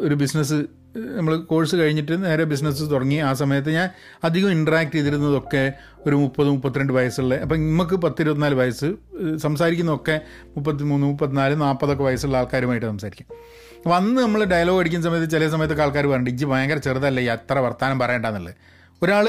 ഒരു 0.00 0.14
ബിസിനസ് 0.14 0.64
നമ്മൾ 0.98 1.36
കോഴ്സ് 1.36 1.76
കഴിഞ്ഞിട്ട് 1.76 2.24
നേരെ 2.24 2.44
ബിസിനസ് 2.44 2.90
തുടങ്ങി. 2.90 3.16
ആ 3.16 3.32
സമയത്ത് 3.32 3.70
ഞാൻ 3.70 3.88
അധികം 4.24 4.50
ഇൻട്രാക്ട് 4.50 4.92
ചെയ്തിരുന്നതൊക്കെ 4.92 5.72
ഒരു 6.06 6.16
മുപ്പത് 6.16 6.48
മുപ്പത്തിരണ്ട് 6.48 6.92
വയസ്സുള്ള 6.92 7.34
അപ്പം 7.34 7.56
നമുക്ക് 7.68 7.96
പത്തിരുപത്തിനാല് 7.96 8.54
വയസ്സ് 8.54 8.88
സംസാരിക്കുന്നതൊക്കെ 9.36 10.20
മുപ്പത്തി 10.56 10.82
മൂന്ന് 10.82 11.06
മുപ്പത്തിനാല് 11.06 11.60
നാൽപ്പതൊക്കെ 11.60 12.02
വയസ്സുള്ള 12.02 12.36
ആൾക്കാരുമായിട്ട് 12.36 12.86
സംസാരിക്കും. 12.86 13.26
വന്ന് 13.86 14.22
നമ്മൾ 14.22 14.44
ഡയലോഗ് 14.44 14.80
അടിക്കുന്ന 14.80 15.04
സമയത്ത് 15.04 15.30
ചില 15.30 15.48
സമയത്തൊക്കെ 15.48 15.82
ആൾക്കാർ 15.82 16.06
പറഞ്ഞിട്ട് 16.06 16.30
ഇജ്ജ് 16.30 16.46
ഭയങ്കര 16.46 16.78
ചെറുതല്ലേ 16.78 17.26
അത്ര 17.26 17.58
വർത്താനം 17.58 17.98
പറയണ്ടെന്നുള്ളത്? 17.98 18.54
ഒരാൾ 19.02 19.28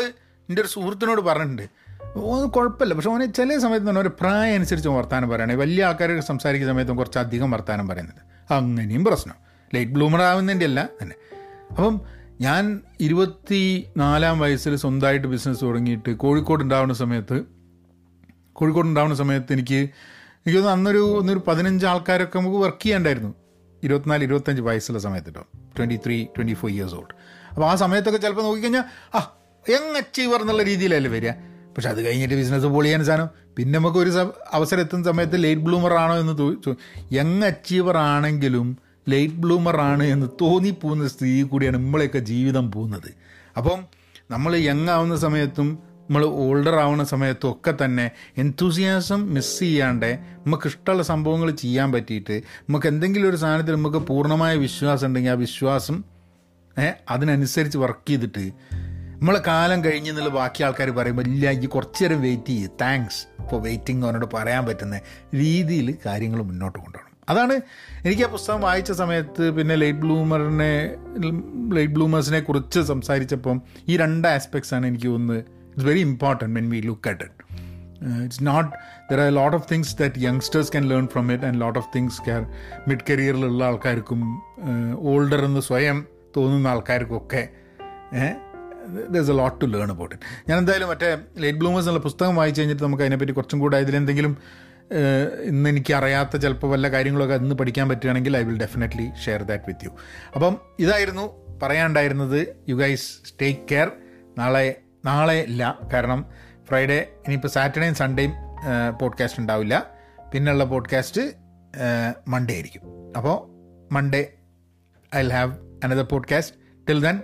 എന്റെ 0.49 0.61
ഒരു 0.61 0.69
സുഹൃത്തിനോട് 0.69 1.21
പറഞ്ഞിട്ടുണ്ട് 1.21 1.80
ഓന് 2.15 2.49
കുഴപ്പമില്ല. 2.49 2.93
പക്ഷെ 2.93 3.09
ഓന് 3.09 3.33
ചില 3.33 3.57
സമയത്ത് 3.57 3.89
തന്നെ 3.89 4.01
ഒരു 4.01 4.09
പ്രായം 4.21 4.53
അനുസരിച്ച് 4.53 4.89
വർത്താനം 4.89 5.29
പറയണേ. 5.29 5.55
വലിയ 5.55 5.85
ആൾക്കാർ 5.85 6.19
സംസാരിക്കുന്ന 6.19 6.73
സമയത്തും 6.73 6.97
കുറച്ച് 6.97 7.19
അധികം 7.19 7.51
വർത്താനം 7.51 7.87
പറയുന്നത് 7.87 8.53
അങ്ങനെയും 8.53 9.05
പ്രശ്നം. 9.05 9.35
ലൈറ്റ് 9.75 9.91
ബ്ലൂമർ 9.91 10.21
ആവുന്നതിന്റെ 10.21 10.65
അല്ല 10.65 10.89
തന്നെ. 11.01 11.15
അപ്പം 11.69 12.01
ഞാൻ 12.41 12.81
ഇരുപത്തി 13.01 13.87
നാലാം 13.97 14.39
വയസ്സിൽ 14.39 14.75
സ്വന്തമായിട്ട് 14.75 15.27
ബിസിനസ് 15.27 15.61
തുടങ്ങിയിട്ട് 15.61 16.17
കോഴിക്കോട് 16.17 16.63
ഉണ്ടാവുന്ന 16.63 16.93
സമയത്ത് 16.93 17.45
കോഴിക്കോട് 18.53 18.87
ഉണ്ടാവുന്ന 18.87 19.15
സമയത്ത് 19.15 19.53
എനിക്ക് 19.53 19.89
എനിക്ക് 20.45 20.57
തോന്നുന്നു 20.57 20.71
അന്നൊരു 20.71 20.97
ഒന്നൊരു 20.97 21.41
പതിനഞ്ച് 21.47 21.85
ആൾക്കാരൊക്കെ 21.85 22.39
നമുക്ക് 22.39 22.57
വർക്ക് 22.57 22.83
ചെയ്യാണ്ടായിരുന്നു 22.83 23.33
ഇരുപത്തിനാല് 23.83 24.23
ഇരുപത്തഞ്ച് 24.23 24.61
വയസ്സുള്ള 24.61 24.99
സമയത്ത് 24.99 25.25
കേട്ടോ 25.25 25.43
twenty 25.77 25.99
three 26.05 26.25
twenty 26.25 26.53
four 26.53 26.71
years 26.71 26.95
old 26.95 27.15
അപ്പോൾ 27.49 27.71
ആ 27.71 27.75
സമയത്തൊക്കെ 27.75 28.19
ചിലപ്പോൾ 28.19 28.41
നോക്കിക്കഴിഞ്ഞാൽ 28.41 28.83
ആ 29.15 29.37
യങ് 29.69 29.97
അച്ചീവർ 29.97 30.41
എന്നുള്ള 30.41 30.63
രീതിയിലല്ലേ 30.63 31.11
വരിക? 31.11 31.50
പക്ഷെ 31.75 31.89
അത് 31.93 31.99
കഴിഞ്ഞിട്ട് 32.05 32.35
ബിസിനസ് 32.41 32.69
പൊളിയാൻ 32.75 33.01
സാധനം. 33.09 33.27
പിന്നെ 33.57 33.73
നമുക്ക് 33.79 33.99
ഒരു 34.03 34.11
അവസരം 34.57 34.81
എത്തുന്ന 34.85 35.05
സമയത്ത് 35.11 35.37
ലേറ്റ് 35.43 35.63
ബ്ലൂമർ 35.67 35.93
ആണോ 36.03 36.15
എന്ന് 36.23 36.35
യങ് 37.17 37.43
അച്ചീവർ 37.51 37.97
ആണെങ്കിലും 37.97 38.67
ലേറ്റ് 39.09 39.39
ബ്ലൂമർ 39.43 39.77
ആണ് 39.91 40.03
എന്ന് 40.13 40.27
തോന്നിപ്പോകുന്ന 40.41 41.07
സ്ഥിതി 41.13 41.43
കൂടിയാണ് 41.51 41.77
നമ്മളെയൊക്കെ 41.77 42.21
ജീവിതം 42.31 42.65
പോകുന്നത്. 42.71 43.09
അപ്പം 43.57 43.79
നമ്മൾ 44.31 44.51
യങ് 44.69 44.89
ആവുന്ന 44.95 45.15
സമയത്തും 45.25 45.69
നമ്മൾ 46.07 46.23
ഓൾഡർ 46.43 46.75
ആവുന്ന 46.83 47.03
സമയത്തും 47.11 47.49
ഒക്കെ 47.51 47.71
തന്നെ 47.81 48.05
എൻതൂസിയാസം 48.37 49.33
മിസ് 49.33 49.59
ചെയ്യാണ്ട് 49.59 50.09
നമുക്ക് 50.45 50.67
ഇഷ്ടമുള്ള 50.67 51.03
സംഭവങ്ങൾ 51.11 51.49
ചെയ്യാൻ 51.63 51.91
പറ്റിയിട്ട് 51.91 52.35
നമുക്ക് 52.69 52.87
എന്തെങ്കിലും 52.87 53.27
ഒരു 53.29 53.39
സാധനത്തിൽ 53.43 53.75
നമുക്ക് 53.75 54.01
പൂർണമായ 54.09 54.53
വിശ്വാസം 54.65 55.07
ഉണ്ടെങ്കിൽ 55.07 55.31
ആ 55.31 55.37
വിശ്വാസം 55.43 55.97
അതിനനുസരിച്ച് 57.09 57.77
വർക്ക് 57.77 58.07
ചെയ്തിട്ട് 58.07 58.45
നമ്മളെ 59.21 59.39
കാലം 59.47 59.79
കഴിഞ്ഞെന്നുള്ള 59.85 60.29
ബാക്കി 60.37 60.61
ആൾക്കാർ 60.67 60.89
പറയുമ്പോൾ 60.99 61.25
ഇല്ല 61.31 61.49
ഈ 61.55 61.67
കുറച്ച് 61.73 62.01
നേരം 62.03 62.19
വെയിറ്റ് 62.25 62.53
ചെയ്യ്. 62.53 62.67
താങ്ക്സ് 62.81 63.19
ഫോർ 63.49 63.59
വെയിറ്റിംഗ് 63.65 64.05
അവനോട് 64.05 64.27
പറയാൻ 64.35 64.63
പറ്റുന്ന 64.69 64.95
രീതിയിൽ 65.41 65.87
കാര്യങ്ങൾ 66.05 66.39
മുന്നോട്ട് 66.49 66.77
കൊണ്ടുപോകണം. 66.79 67.07
അതാണ് 67.31 67.55
എനിക്ക് 68.05 68.23
ആ 68.27 68.29
പുസ്തകം 68.35 68.61
വായിച്ച 68.67 68.91
സമയത്ത് 69.01 69.43
പിന്നെ 69.57 69.75
ലേറ്റ് 69.81 69.99
ബ്ലൂമറിനെ 70.03 70.71
ലേറ്റ് 71.77 71.93
ബ്ലൂമേഴ്സിനെ 71.97 72.39
കുറിച്ച് 72.39 72.79
സംസാരിച്ചപ്പം 72.91 73.57
ഈ 73.87 73.97
രണ്ട് 73.97 74.27
ആസ്പെക്ട്സ് 74.27 74.73
ആണ് 74.77 74.85
എനിക്ക് 74.87 75.07
ഒന്ന് 75.17 75.37
it's 75.71 75.87
very 75.89 76.01
important 76.09 76.53
when 76.57 76.67
we 76.73 76.79
look 76.89 77.09
at 77.09 77.25
it 77.29 77.43
it's 78.25 78.43
not 78.43 78.69
there 79.11 79.21
are 79.25 79.31
lot 79.39 79.55
of 79.57 79.67
things 79.73 79.95
that 80.01 80.21
youngsters 80.27 80.71
can 80.71 80.87
learn 80.93 81.07
from 81.07 81.27
it 81.33 81.45
and 81.45 81.61
lot 81.61 81.79
of 81.79 81.89
things 81.95 82.21
can 82.27 82.43
mid 82.87 83.05
കരിയറിലുള്ള 83.09 83.63
ആൾക്കാർക്കും 83.63 84.21
ഓൾഡർ 85.13 85.43
എന്ന് 85.45 85.63
സ്വയം 85.69 85.99
തോന്നുന്ന 86.37 86.67
ആൾക്കാർക്കൊക്കെ 86.67 87.43
there's 88.87 89.31
a 89.31 89.33
lot 89.33 89.61
to 89.61 89.65
learn 89.65 89.91
about 89.91 90.15
it 90.15 90.49
ഞാൻ 90.49 90.59
എന്തായാലും 90.59 90.89
മറ്റേ 90.89 91.17
late 91.37 91.59
bloomers 91.59 91.87
എന്നുള്ള 91.87 92.03
പുസ്തകം 92.03 92.35
വായിച്ചു 92.35 92.61
കഴിഞ്ഞിട്ട് 92.61 92.83
നമുക്ക് 92.83 93.03
അതിനെപ്പറ്റി 93.03 93.31
കുറച്ചും 93.31 93.59
കൂടെ 93.59 93.77
അതിലെന്തെങ്കിലും 93.77 94.37
ഇന്ന് 95.43 95.69
എനിക്ക് 95.69 95.93
അറിയാത്ത 95.93 96.37
ചിലപ്പോൾ 96.37 96.67
വല്ല 96.67 96.89
കാര്യങ്ങളൊക്കെ 96.89 97.35
ഇന്ന് 97.35 97.55
പഠിക്കാൻ 97.55 97.89
പറ്റുകയാണെങ്കിൽ 97.89 98.37
I 98.37 98.43
will 98.43 98.59
definitely 98.59 99.11
share 99.25 99.43
that 99.43 99.63
with 99.67 99.85
you 99.85 99.89
അപ്പം 100.35 100.57
ഇതായിരുന്നു 100.79 101.25
പറയാനുണ്ടായിരുന്നത്. 101.63 102.47
യു 102.69 102.75
ഗൈസ് 102.75 103.11
ടേക്ക് 103.41 103.59
കെയർ 103.71 103.91
നാളെ 104.37 104.81
നാളെ 105.05 105.39
ഇല്ല. 105.39 105.79
കാരണം 105.93 106.25
ഫ്രൈഡേ 106.63 106.97
ഇനിയിപ്പോൾ 106.97 107.47
സാറ്റർഡേയും 107.47 107.95
സൺഡേയും 107.95 108.33
പോഡ്കാസ്റ്റ് 108.99 109.39
ഉണ്ടാവില്ല. 109.39 109.91
പിന്നുള്ള 110.33 110.63
പോഡ്കാസ്റ്റ് 110.63 111.21
മൺഡേ 112.27 112.53
ആയിരിക്കും. 112.53 112.81
അപ്പോൾ 113.17 113.37
Monday 113.93 114.33
I 115.15 115.29
have 115.29 115.51
another 115.83 116.03
podcast 116.03 116.55
till 116.87 117.05
then, 117.05 117.17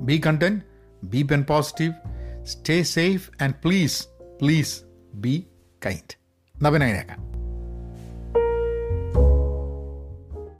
be 0.00 0.20
content, 0.26 0.58
be 1.09 1.23
pen 1.23 1.43
positive, 1.43 1.93
stay 2.43 2.83
safe, 2.83 3.29
and 3.39 3.61
please, 3.61 4.07
please 4.39 4.85
be 5.21 5.47
kind. 5.81 6.09
നവനായനേക്കാം 6.61 7.28